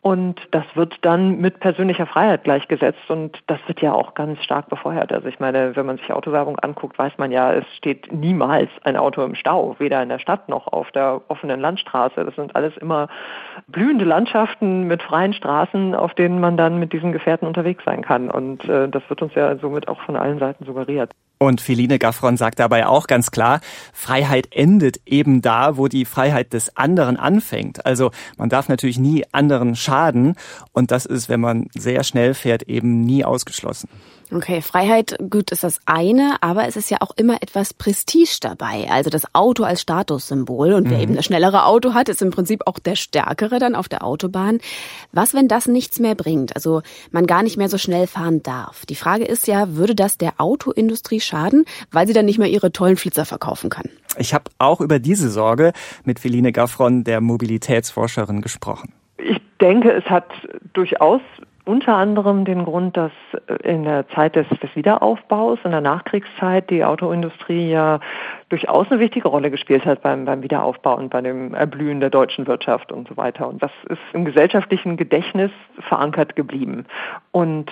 Und 0.00 0.40
das 0.52 0.64
wird 0.74 0.94
dann 1.02 1.40
mit 1.40 1.60
persönlicher 1.60 2.06
Freiheit 2.06 2.44
gleichgesetzt 2.44 3.10
und 3.10 3.38
das 3.46 3.58
wird 3.66 3.80
ja 3.80 3.92
auch 3.92 4.14
ganz 4.14 4.42
stark 4.44 4.68
befeuert. 4.68 5.12
Also 5.12 5.28
ich 5.28 5.40
meine, 5.40 5.74
wenn 5.74 5.86
man 5.86 5.98
sich 5.98 6.12
Autowerbung 6.12 6.58
anguckt, 6.60 6.98
weiß 6.98 7.14
man 7.18 7.32
ja, 7.32 7.52
es 7.52 7.64
steht 7.76 8.12
niemals 8.12 8.70
ein 8.84 8.96
Auto 8.96 9.24
im 9.24 9.34
Stau, 9.34 9.76
weder 9.78 10.02
in 10.02 10.08
der 10.08 10.18
Stadt 10.18 10.48
noch 10.48 10.68
auf 10.68 10.90
der 10.92 11.20
offenen 11.28 11.60
Landstraße. 11.60 12.24
Das 12.24 12.34
sind 12.34 12.56
alles 12.56 12.76
immer 12.76 13.08
blühende 13.66 14.04
Landschaften 14.04 14.84
mit 14.84 15.02
freien 15.02 15.32
Straßen, 15.32 15.94
auf 15.94 16.14
denen 16.14 16.40
man 16.40 16.56
dann 16.56 16.78
mit 16.78 16.92
diesen 16.92 17.12
Gefährten 17.12 17.46
unterwegs 17.46 17.84
sein 17.84 18.02
kann. 18.02 18.30
Und 18.30 18.64
äh, 18.64 18.88
das 18.88 19.02
wird 19.08 19.22
uns 19.22 19.34
ja 19.34 19.56
somit 19.58 19.88
auch 19.88 20.00
von 20.02 20.16
allen 20.16 20.38
Seiten 20.38 20.64
suggeriert. 20.64 21.12
Und 21.38 21.60
Philine 21.60 22.00
Gaffron 22.00 22.36
sagt 22.36 22.58
dabei 22.58 22.86
auch 22.86 23.06
ganz 23.06 23.30
klar, 23.30 23.60
Freiheit 23.92 24.48
endet 24.50 24.96
eben 25.06 25.40
da, 25.40 25.76
wo 25.76 25.86
die 25.86 26.04
Freiheit 26.04 26.52
des 26.52 26.76
anderen 26.76 27.16
anfängt. 27.16 27.86
Also 27.86 28.10
man 28.36 28.48
darf 28.48 28.68
natürlich 28.68 28.98
nie 28.98 29.24
anderen 29.30 29.76
schaden 29.76 30.34
und 30.72 30.90
das 30.90 31.06
ist, 31.06 31.28
wenn 31.28 31.40
man 31.40 31.68
sehr 31.74 32.02
schnell 32.02 32.34
fährt, 32.34 32.64
eben 32.64 33.02
nie 33.02 33.24
ausgeschlossen. 33.24 33.88
Okay, 34.30 34.60
Freiheit, 34.60 35.16
gut, 35.30 35.52
ist 35.52 35.64
das 35.64 35.80
eine, 35.86 36.36
aber 36.42 36.66
es 36.68 36.76
ist 36.76 36.90
ja 36.90 36.98
auch 37.00 37.12
immer 37.16 37.42
etwas 37.42 37.72
Prestige 37.72 38.38
dabei. 38.42 38.86
Also 38.90 39.08
das 39.08 39.34
Auto 39.34 39.64
als 39.64 39.80
Statussymbol 39.80 40.74
und 40.74 40.90
wer 40.90 40.98
mhm. 40.98 41.02
eben 41.02 41.16
das 41.16 41.24
schnellere 41.24 41.64
Auto 41.64 41.94
hat, 41.94 42.10
ist 42.10 42.20
im 42.20 42.30
Prinzip 42.30 42.66
auch 42.66 42.78
der 42.78 42.94
stärkere 42.94 43.58
dann 43.58 43.74
auf 43.74 43.88
der 43.88 44.04
Autobahn. 44.04 44.58
Was, 45.12 45.32
wenn 45.32 45.48
das 45.48 45.66
nichts 45.66 45.98
mehr 45.98 46.14
bringt? 46.14 46.54
Also 46.56 46.82
man 47.10 47.26
gar 47.26 47.42
nicht 47.42 47.56
mehr 47.56 47.70
so 47.70 47.78
schnell 47.78 48.06
fahren 48.06 48.42
darf. 48.42 48.84
Die 48.84 48.96
Frage 48.96 49.24
ist 49.24 49.46
ja, 49.46 49.76
würde 49.76 49.94
das 49.94 50.18
der 50.18 50.34
Autoindustrie 50.38 51.20
schaden, 51.20 51.64
weil 51.90 52.06
sie 52.06 52.12
dann 52.12 52.26
nicht 52.26 52.38
mehr 52.38 52.48
ihre 52.48 52.70
tollen 52.70 52.96
Flitzer 52.96 53.24
verkaufen 53.24 53.70
kann? 53.70 53.88
Ich 54.18 54.34
habe 54.34 54.50
auch 54.58 54.82
über 54.82 54.98
diese 54.98 55.30
Sorge 55.30 55.72
mit 56.04 56.18
Feline 56.18 56.52
Gaffron, 56.52 57.04
der 57.04 57.22
Mobilitätsforscherin, 57.22 58.42
gesprochen. 58.42 58.92
Ich 59.16 59.40
denke, 59.60 59.90
es 59.90 60.04
hat 60.04 60.26
durchaus 60.72 61.20
unter 61.68 61.96
anderem 61.96 62.46
den 62.46 62.64
Grund, 62.64 62.96
dass 62.96 63.12
in 63.62 63.84
der 63.84 64.08
Zeit 64.08 64.36
des, 64.36 64.48
des, 64.48 64.74
Wiederaufbaus, 64.74 65.58
in 65.64 65.70
der 65.70 65.82
Nachkriegszeit, 65.82 66.70
die 66.70 66.82
Autoindustrie 66.82 67.70
ja 67.70 68.00
durchaus 68.48 68.90
eine 68.90 69.00
wichtige 69.00 69.28
Rolle 69.28 69.50
gespielt 69.50 69.84
hat 69.84 70.00
beim, 70.00 70.24
beim 70.24 70.42
Wiederaufbau 70.42 70.96
und 70.96 71.10
bei 71.10 71.20
dem 71.20 71.52
Erblühen 71.52 72.00
der 72.00 72.08
deutschen 72.08 72.46
Wirtschaft 72.46 72.90
und 72.90 73.06
so 73.06 73.18
weiter. 73.18 73.46
Und 73.46 73.62
das 73.62 73.70
ist 73.90 74.00
im 74.14 74.24
gesellschaftlichen 74.24 74.96
Gedächtnis 74.96 75.50
verankert 75.78 76.36
geblieben. 76.36 76.86
Und 77.32 77.70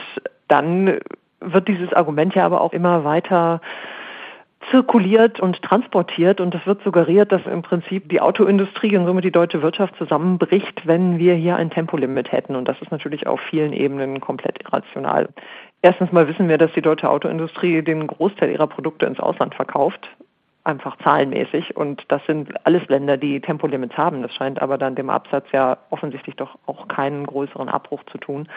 dann 0.48 0.98
wird 1.40 1.66
dieses 1.66 1.92
Argument 1.94 2.34
ja 2.34 2.44
aber 2.44 2.60
auch 2.60 2.74
immer 2.74 3.04
weiter 3.04 3.62
zirkuliert 4.70 5.38
und 5.38 5.62
transportiert 5.62 6.40
und 6.40 6.54
es 6.54 6.66
wird 6.66 6.82
suggeriert, 6.82 7.30
dass 7.30 7.46
im 7.46 7.62
Prinzip 7.62 8.08
die 8.08 8.20
Autoindustrie 8.20 8.96
und 8.96 9.06
somit 9.06 9.24
die 9.24 9.30
deutsche 9.30 9.62
Wirtschaft 9.62 9.96
zusammenbricht, 9.96 10.86
wenn 10.86 11.18
wir 11.18 11.34
hier 11.34 11.56
ein 11.56 11.70
Tempolimit 11.70 12.32
hätten. 12.32 12.56
Und 12.56 12.66
das 12.66 12.80
ist 12.80 12.90
natürlich 12.90 13.26
auf 13.26 13.40
vielen 13.40 13.72
Ebenen 13.72 14.20
komplett 14.20 14.60
irrational. 14.64 15.28
Erstens 15.82 16.10
mal 16.10 16.26
wissen 16.26 16.48
wir, 16.48 16.58
dass 16.58 16.72
die 16.72 16.82
deutsche 16.82 17.08
Autoindustrie 17.08 17.82
den 17.82 18.06
Großteil 18.06 18.50
ihrer 18.50 18.66
Produkte 18.66 19.06
ins 19.06 19.20
Ausland 19.20 19.54
verkauft 19.54 20.08
einfach 20.66 20.96
zahlenmäßig. 20.98 21.76
Und 21.76 22.04
das 22.08 22.24
sind 22.26 22.52
alles 22.66 22.86
Länder, 22.88 23.16
die 23.16 23.40
Tempolimits 23.40 23.96
haben. 23.96 24.22
Das 24.22 24.34
scheint 24.34 24.60
aber 24.60 24.76
dann 24.76 24.96
dem 24.96 25.10
Absatz 25.10 25.46
ja 25.52 25.78
offensichtlich 25.90 26.34
doch 26.36 26.58
auch 26.66 26.88
keinen 26.88 27.24
größeren 27.24 27.68
Abbruch 27.68 28.02
zu 28.10 28.18
tun. 28.18 28.48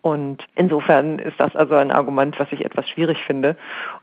Und 0.00 0.44
insofern 0.54 1.18
ist 1.18 1.38
das 1.38 1.54
also 1.56 1.74
ein 1.74 1.90
Argument, 1.90 2.38
was 2.38 2.50
ich 2.52 2.64
etwas 2.64 2.88
schwierig 2.88 3.18
finde. 3.24 3.56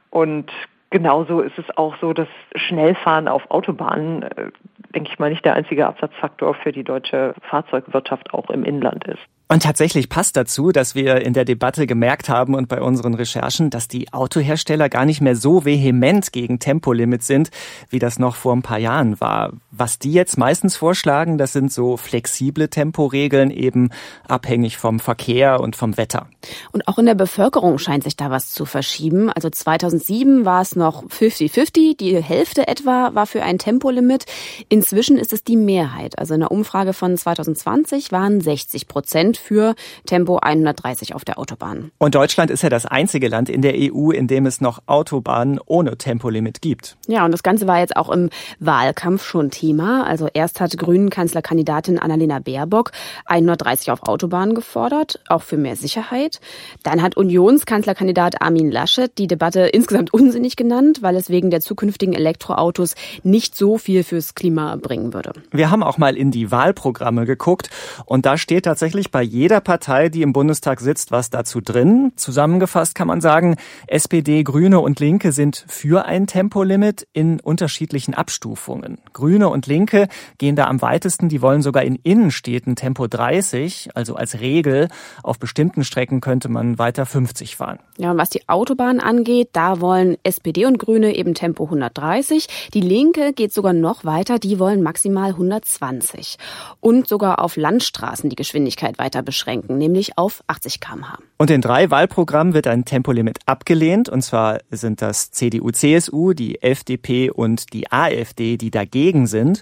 Und 0.09 0.51
Genauso 0.91 1.41
ist 1.41 1.57
es 1.57 1.65
auch 1.77 1.95
so, 1.99 2.13
dass 2.13 2.27
Schnellfahren 2.55 3.27
auf 3.27 3.49
Autobahnen, 3.49 4.23
äh, 4.23 4.51
denke 4.93 5.09
ich 5.11 5.19
mal, 5.19 5.29
nicht 5.29 5.43
der 5.43 5.55
einzige 5.55 5.87
Absatzfaktor 5.87 6.53
für 6.55 6.71
die 6.71 6.83
deutsche 6.83 7.33
Fahrzeugwirtschaft 7.49 8.33
auch 8.33 8.49
im 8.49 8.63
Inland 8.63 9.05
ist. 9.05 9.23
Und 9.47 9.61
tatsächlich 9.61 10.09
passt 10.09 10.35
dazu, 10.37 10.71
dass 10.71 10.95
wir 10.95 11.21
in 11.21 11.33
der 11.33 11.45
Debatte 11.45 11.85
gemerkt 11.85 12.29
haben 12.29 12.55
und 12.55 12.67
bei 12.67 12.81
unseren 12.81 13.13
Recherchen, 13.13 13.69
dass 13.69 13.87
die 13.87 14.11
Autohersteller 14.11 14.89
gar 14.89 15.05
nicht 15.05 15.21
mehr 15.21 15.35
so 15.35 15.65
vehement 15.65 16.31
gegen 16.31 16.57
Tempolimits 16.57 17.27
sind, 17.27 17.51
wie 17.89 17.99
das 17.99 18.17
noch 18.17 18.35
vor 18.35 18.55
ein 18.55 18.63
paar 18.63 18.79
Jahren 18.79 19.21
war. 19.21 19.53
Was 19.69 19.99
die 19.99 20.13
jetzt 20.13 20.39
meistens 20.39 20.75
vorschlagen, 20.75 21.37
das 21.37 21.53
sind 21.53 21.71
so 21.71 21.95
flexible 21.95 22.69
Temporegeln, 22.69 23.51
eben 23.51 23.91
abhängig 24.27 24.77
vom 24.77 24.99
Verkehr 24.99 25.59
und 25.59 25.75
vom 25.75 25.95
Wetter. 25.95 26.27
Und 26.71 26.87
auch 26.87 26.97
in 26.97 27.05
der 27.05 27.13
Bevölkerung 27.13 27.77
scheint 27.77 28.03
sich 28.03 28.15
da 28.15 28.31
was 28.31 28.51
zu 28.51 28.65
verschieben. 28.65 29.29
Also 29.29 29.51
2007 29.51 30.45
war 30.45 30.61
es 30.63 30.75
noch 30.75 31.03
50-50, 31.03 31.97
die 31.97 32.21
Hälfte 32.21 32.67
etwa 32.67 33.13
war 33.13 33.27
für 33.27 33.43
ein 33.43 33.59
Tempolimit. 33.59 34.25
Inzwischen 34.69 35.17
ist 35.17 35.33
es 35.33 35.43
die 35.43 35.57
Mehrheit. 35.57 36.17
Also 36.17 36.33
in 36.33 36.39
der 36.39 36.51
Umfrage 36.51 36.93
von 36.93 37.15
2020 37.15 38.11
waren 38.11 38.41
60 38.41 38.87
Prozent 38.87 39.34
sind 39.35 39.37
für 39.37 39.75
Tempo 40.05 40.37
130 40.37 41.13
auf 41.15 41.25
der 41.25 41.37
Autobahn. 41.37 41.91
Und 41.97 42.15
Deutschland 42.15 42.51
ist 42.51 42.63
ja 42.63 42.69
das 42.69 42.85
einzige 42.85 43.27
Land 43.27 43.49
in 43.49 43.61
der 43.61 43.73
EU, 43.75 44.11
in 44.11 44.27
dem 44.27 44.45
es 44.45 44.61
noch 44.61 44.79
Autobahnen 44.87 45.59
ohne 45.65 45.97
Tempolimit 45.97 46.61
gibt. 46.61 46.97
Ja, 47.07 47.25
und 47.25 47.31
das 47.31 47.43
Ganze 47.43 47.67
war 47.67 47.79
jetzt 47.79 47.95
auch 47.95 48.09
im 48.09 48.29
Wahlkampf 48.59 49.23
schon 49.23 49.51
Thema. 49.51 50.05
Also 50.05 50.27
erst 50.33 50.59
hat 50.59 50.77
Grünen 50.77 51.09
Kanzlerkandidatin 51.09 51.99
Annalena 51.99 52.39
Baerbock 52.39 52.91
130 53.25 53.91
auf 53.91 54.03
Autobahnen 54.03 54.55
gefordert, 54.55 55.19
auch 55.27 55.41
für 55.41 55.57
mehr 55.57 55.75
Sicherheit. 55.75 56.39
Dann 56.83 57.01
hat 57.01 57.17
Unionskanzlerkandidat 57.17 58.41
Armin 58.41 58.71
Laschet 58.71 59.11
die 59.17 59.27
Debatte 59.27 59.61
insgesamt 59.61 60.13
unsinnig 60.13 60.55
genannt, 60.55 60.99
weil 61.01 61.15
es 61.15 61.29
wegen 61.29 61.49
der 61.49 61.61
zukünftigen 61.61 62.13
Elektroautos 62.13 62.95
nicht 63.23 63.55
so 63.55 63.77
viel 63.77 64.03
fürs 64.03 64.35
Klima 64.35 64.75
bringen 64.75 65.13
würde. 65.13 65.33
Wir 65.51 65.71
haben 65.71 65.83
auch 65.83 65.97
mal 65.97 66.15
in 66.15 66.31
die 66.31 66.51
Wahlprogramme 66.51 67.25
geguckt 67.25 67.69
und 68.05 68.25
da 68.25 68.37
steht 68.37 68.65
tatsächlich 68.65 69.11
bei 69.11 69.24
jeder 69.25 69.59
Partei, 69.59 70.09
die 70.09 70.21
im 70.21 70.31
Bundestag 70.31 70.79
sitzt, 70.79 71.11
was 71.11 71.29
dazu 71.29 71.59
drin. 71.61 72.13
Zusammengefasst 72.15 72.95
kann 72.95 73.07
man 73.07 73.21
sagen, 73.21 73.57
SPD, 73.87 74.43
Grüne 74.43 74.79
und 74.79 74.99
Linke 74.99 75.31
sind 75.31 75.65
für 75.67 76.05
ein 76.05 76.27
Tempolimit 76.27 77.07
in 77.13 77.39
unterschiedlichen 77.39 78.13
Abstufungen. 78.13 78.99
Grüne 79.13 79.49
und 79.49 79.67
Linke 79.67 80.07
gehen 80.37 80.55
da 80.55 80.65
am 80.67 80.81
weitesten, 80.81 81.29
die 81.29 81.41
wollen 81.41 81.61
sogar 81.61 81.83
in 81.83 81.95
Innenstädten 81.95 82.75
Tempo 82.75 83.07
30, 83.07 83.89
also 83.95 84.15
als 84.15 84.39
Regel. 84.39 84.87
Auf 85.23 85.39
bestimmten 85.39 85.83
Strecken 85.83 86.21
könnte 86.21 86.49
man 86.49 86.77
weiter 86.77 87.05
50 87.05 87.55
fahren. 87.55 87.79
Ja, 87.97 88.11
und 88.11 88.17
was 88.17 88.29
die 88.29 88.47
Autobahn 88.47 88.99
angeht, 88.99 89.49
da 89.53 89.81
wollen 89.81 90.17
SPD 90.23 90.65
und 90.65 90.79
Grüne 90.79 91.15
eben 91.15 91.33
Tempo 91.33 91.63
130. 91.65 92.47
Die 92.73 92.81
Linke 92.81 93.33
geht 93.33 93.53
sogar 93.53 93.73
noch 93.73 94.05
weiter, 94.05 94.39
die 94.39 94.59
wollen 94.59 94.83
maximal 94.83 95.29
120. 95.31 96.37
Und 96.81 97.07
sogar 97.07 97.39
auf 97.39 97.55
Landstraßen 97.55 98.29
die 98.29 98.35
Geschwindigkeit 98.35 98.99
weiter 98.99 99.14
weiter 99.15 99.23
beschränken, 99.23 99.77
nämlich 99.77 100.17
auf 100.17 100.43
80 100.47 100.79
km/h. 100.79 101.19
Und 101.37 101.49
in 101.49 101.61
drei 101.61 101.89
Wahlprogrammen 101.89 102.53
wird 102.53 102.67
ein 102.67 102.85
Tempolimit 102.85 103.39
abgelehnt. 103.45 104.09
Und 104.09 104.21
zwar 104.21 104.59
sind 104.69 105.01
das 105.01 105.31
CDU, 105.31 105.71
CSU, 105.71 106.33
die 106.33 106.61
FDP 106.61 107.29
und 107.29 107.73
die 107.73 107.91
AfD, 107.91 108.57
die 108.57 108.71
dagegen 108.71 109.27
sind. 109.27 109.61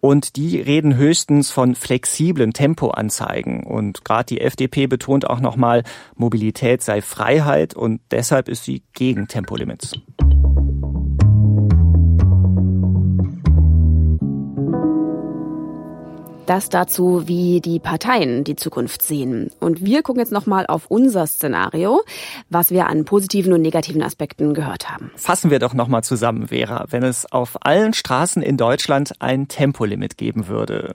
Und 0.00 0.36
die 0.36 0.60
reden 0.60 0.96
höchstens 0.96 1.50
von 1.50 1.74
flexiblen 1.74 2.52
Tempoanzeigen. 2.52 3.64
Und 3.64 4.04
gerade 4.04 4.26
die 4.26 4.40
FDP 4.40 4.86
betont 4.86 5.28
auch 5.28 5.40
nochmal, 5.40 5.82
Mobilität 6.16 6.82
sei 6.82 7.00
Freiheit 7.00 7.74
und 7.74 8.00
deshalb 8.10 8.48
ist 8.48 8.64
sie 8.64 8.82
gegen 8.92 9.28
Tempolimits. 9.28 9.92
Das 16.46 16.68
dazu, 16.68 17.22
wie 17.26 17.60
die 17.60 17.78
Parteien 17.78 18.44
die 18.44 18.56
Zukunft 18.56 19.02
sehen. 19.02 19.50
Und 19.60 19.84
wir 19.84 20.02
gucken 20.02 20.20
jetzt 20.20 20.32
nochmal 20.32 20.66
auf 20.66 20.86
unser 20.88 21.26
Szenario, 21.26 22.02
was 22.50 22.70
wir 22.70 22.88
an 22.88 23.06
positiven 23.06 23.52
und 23.54 23.62
negativen 23.62 24.02
Aspekten 24.02 24.52
gehört 24.52 24.90
haben. 24.90 25.10
Fassen 25.16 25.50
wir 25.50 25.58
doch 25.58 25.72
nochmal 25.72 26.04
zusammen, 26.04 26.48
Vera, 26.48 26.84
wenn 26.90 27.02
es 27.02 27.30
auf 27.32 27.64
allen 27.64 27.94
Straßen 27.94 28.42
in 28.42 28.58
Deutschland 28.58 29.14
ein 29.20 29.48
Tempolimit 29.48 30.18
geben 30.18 30.46
würde. 30.48 30.94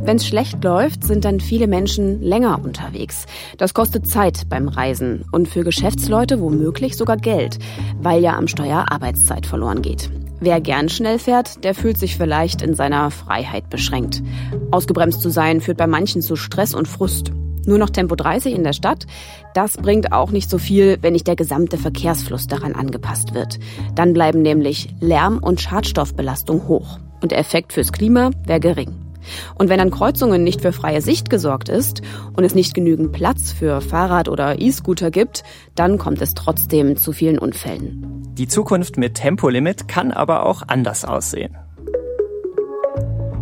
Wenn 0.00 0.16
es 0.16 0.26
schlecht 0.26 0.64
läuft, 0.64 1.04
sind 1.04 1.26
dann 1.26 1.38
viele 1.38 1.66
Menschen 1.66 2.22
länger 2.22 2.64
unterwegs. 2.64 3.26
Das 3.58 3.74
kostet 3.74 4.06
Zeit 4.06 4.48
beim 4.48 4.68
Reisen 4.68 5.26
und 5.32 5.48
für 5.48 5.64
Geschäftsleute 5.64 6.40
womöglich 6.40 6.96
sogar 6.96 7.18
Geld, 7.18 7.58
weil 8.00 8.22
ja 8.22 8.38
am 8.38 8.48
Steuer 8.48 8.86
Arbeitszeit 8.90 9.44
verloren 9.44 9.82
geht. 9.82 10.08
Wer 10.40 10.60
gern 10.60 10.88
schnell 10.88 11.18
fährt, 11.18 11.64
der 11.64 11.74
fühlt 11.74 11.98
sich 11.98 12.16
vielleicht 12.16 12.62
in 12.62 12.74
seiner 12.74 13.10
Freiheit 13.10 13.70
beschränkt. 13.70 14.22
Ausgebremst 14.70 15.20
zu 15.20 15.30
sein 15.30 15.60
führt 15.60 15.78
bei 15.78 15.86
manchen 15.86 16.22
zu 16.22 16.36
Stress 16.36 16.74
und 16.74 16.86
Frust. 16.86 17.32
Nur 17.66 17.78
noch 17.78 17.90
Tempo 17.90 18.14
30 18.14 18.54
in 18.54 18.64
der 18.64 18.72
Stadt, 18.72 19.06
das 19.52 19.76
bringt 19.76 20.12
auch 20.12 20.30
nicht 20.30 20.48
so 20.48 20.58
viel, 20.58 20.98
wenn 21.02 21.12
nicht 21.12 21.26
der 21.26 21.36
gesamte 21.36 21.76
Verkehrsfluss 21.76 22.46
daran 22.46 22.74
angepasst 22.74 23.34
wird. 23.34 23.58
Dann 23.94 24.14
bleiben 24.14 24.40
nämlich 24.42 24.88
Lärm 25.00 25.38
und 25.38 25.60
Schadstoffbelastung 25.60 26.68
hoch. 26.68 26.98
Und 27.20 27.32
der 27.32 27.38
Effekt 27.38 27.72
fürs 27.72 27.92
Klima 27.92 28.30
wäre 28.46 28.60
gering. 28.60 29.07
Und 29.54 29.68
wenn 29.68 29.80
an 29.80 29.90
Kreuzungen 29.90 30.44
nicht 30.44 30.60
für 30.60 30.72
freie 30.72 31.00
Sicht 31.00 31.30
gesorgt 31.30 31.68
ist 31.68 32.02
und 32.34 32.44
es 32.44 32.54
nicht 32.54 32.74
genügend 32.74 33.12
Platz 33.12 33.52
für 33.52 33.80
Fahrrad- 33.80 34.28
oder 34.28 34.60
E-Scooter 34.60 35.10
gibt, 35.10 35.42
dann 35.74 35.98
kommt 35.98 36.20
es 36.22 36.34
trotzdem 36.34 36.96
zu 36.96 37.12
vielen 37.12 37.38
Unfällen. 37.38 38.22
Die 38.32 38.48
Zukunft 38.48 38.96
mit 38.96 39.14
Tempolimit 39.14 39.88
kann 39.88 40.12
aber 40.12 40.46
auch 40.46 40.62
anders 40.66 41.04
aussehen. 41.04 41.56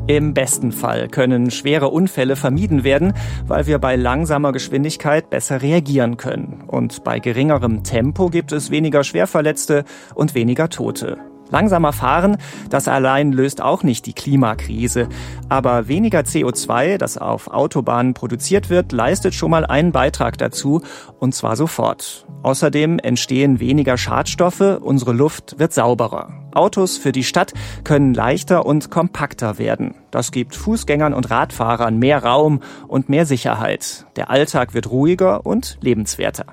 Im 0.09 0.35
besten 0.35 0.71
Fall 0.71 1.09
können 1.09 1.51
schwere 1.51 1.89
Unfälle 1.89 2.37
vermieden 2.37 2.85
werden, 2.85 3.13
weil 3.47 3.67
wir 3.67 3.81
bei 3.81 3.97
langsamer 3.97 4.53
Geschwindigkeit 4.53 5.31
besser 5.31 5.63
reagieren 5.63 6.17
können. 6.17 6.63
Und 6.69 7.03
bei 7.03 7.19
geringerem 7.19 7.83
Tempo 7.83 8.29
gibt 8.29 8.53
es 8.53 8.71
weniger 8.71 9.03
Schwerverletzte 9.03 9.85
und 10.15 10.37
weniger 10.37 10.69
Tote. 10.69 11.19
Langsamer 11.51 11.93
fahren, 11.93 12.37
das 12.71 12.89
allein 12.89 13.33
löst 13.33 13.63
auch 13.63 13.83
nicht 13.83 14.07
die 14.07 14.13
Klimakrise. 14.13 15.09
Aber 15.49 15.89
weniger 15.89 16.21
CO2, 16.21 16.99
das 16.99 17.19
auf 17.19 17.49
Autobahnen 17.49 18.15
produziert 18.15 18.71
wird, 18.71 18.93
leistet 18.93 19.35
schon 19.35 19.51
mal 19.51 19.65
einen 19.67 19.93
Beitrag 19.93 20.39
dazu, 20.39 20.83
und 21.19 21.35
zwar 21.35 21.57
sofort. 21.57 22.27
Außerdem 22.43 22.99
entstehen 22.99 23.61
weniger 23.61 23.97
Schadstoffe, 23.97 24.79
unsere 24.81 25.13
Luft 25.13 25.59
wird 25.59 25.73
sauberer. 25.73 26.29
Autos 26.53 26.97
für 26.97 27.13
die 27.13 27.25
Stadt 27.25 27.53
können 27.85 28.15
leichter 28.15 28.65
und 28.65 28.91
kompakter 28.91 29.59
werden. 29.59 29.95
Das 30.11 30.33
gibt 30.33 30.57
Fußgängern 30.57 31.13
und 31.13 31.31
Radfahrern 31.31 31.99
mehr 31.99 32.25
Raum 32.25 32.61
und 32.89 33.09
mehr 33.09 33.27
Sicherheit. 33.27 34.07
Der 34.17 34.31
Alltag 34.31 34.73
wird 34.73 34.91
ruhiger 34.91 35.45
und 35.45 35.79
lebenswerter. 35.83 36.47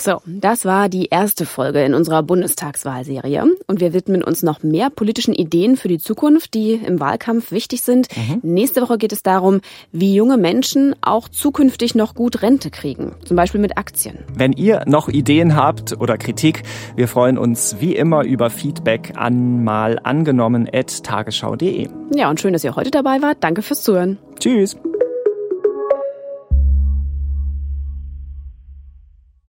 So, 0.00 0.20
das 0.26 0.64
war 0.64 0.88
die 0.88 1.06
erste 1.06 1.44
Folge 1.44 1.82
in 1.82 1.94
unserer 1.94 2.22
Bundestagswahlserie. 2.22 3.44
Und 3.66 3.80
wir 3.80 3.92
widmen 3.92 4.22
uns 4.22 4.42
noch 4.42 4.62
mehr 4.62 4.90
politischen 4.90 5.34
Ideen 5.34 5.76
für 5.76 5.88
die 5.88 5.98
Zukunft, 5.98 6.54
die 6.54 6.74
im 6.74 7.00
Wahlkampf 7.00 7.50
wichtig 7.50 7.82
sind. 7.82 8.08
Mhm. 8.16 8.40
Nächste 8.42 8.80
Woche 8.82 8.98
geht 8.98 9.12
es 9.12 9.22
darum, 9.22 9.60
wie 9.92 10.14
junge 10.14 10.36
Menschen 10.36 10.94
auch 11.00 11.28
zukünftig 11.28 11.94
noch 11.94 12.14
gut 12.14 12.42
Rente 12.42 12.70
kriegen. 12.70 13.14
Zum 13.24 13.36
Beispiel 13.36 13.60
mit 13.60 13.76
Aktien. 13.76 14.18
Wenn 14.34 14.52
ihr 14.52 14.82
noch 14.86 15.08
Ideen 15.08 15.56
habt 15.56 15.98
oder 16.00 16.16
Kritik, 16.16 16.62
wir 16.96 17.08
freuen 17.08 17.38
uns 17.38 17.76
wie 17.80 17.96
immer 17.96 18.24
über 18.24 18.50
Feedback 18.50 19.12
an 19.16 19.64
mal 19.64 19.98
angenommen 20.02 20.68
at 20.72 21.02
tagesschau.de. 21.02 21.88
Ja, 22.14 22.30
und 22.30 22.40
schön, 22.40 22.52
dass 22.52 22.64
ihr 22.64 22.76
heute 22.76 22.90
dabei 22.90 23.20
wart. 23.22 23.38
Danke 23.40 23.62
fürs 23.62 23.82
Zuhören. 23.82 24.18
Tschüss. 24.38 24.76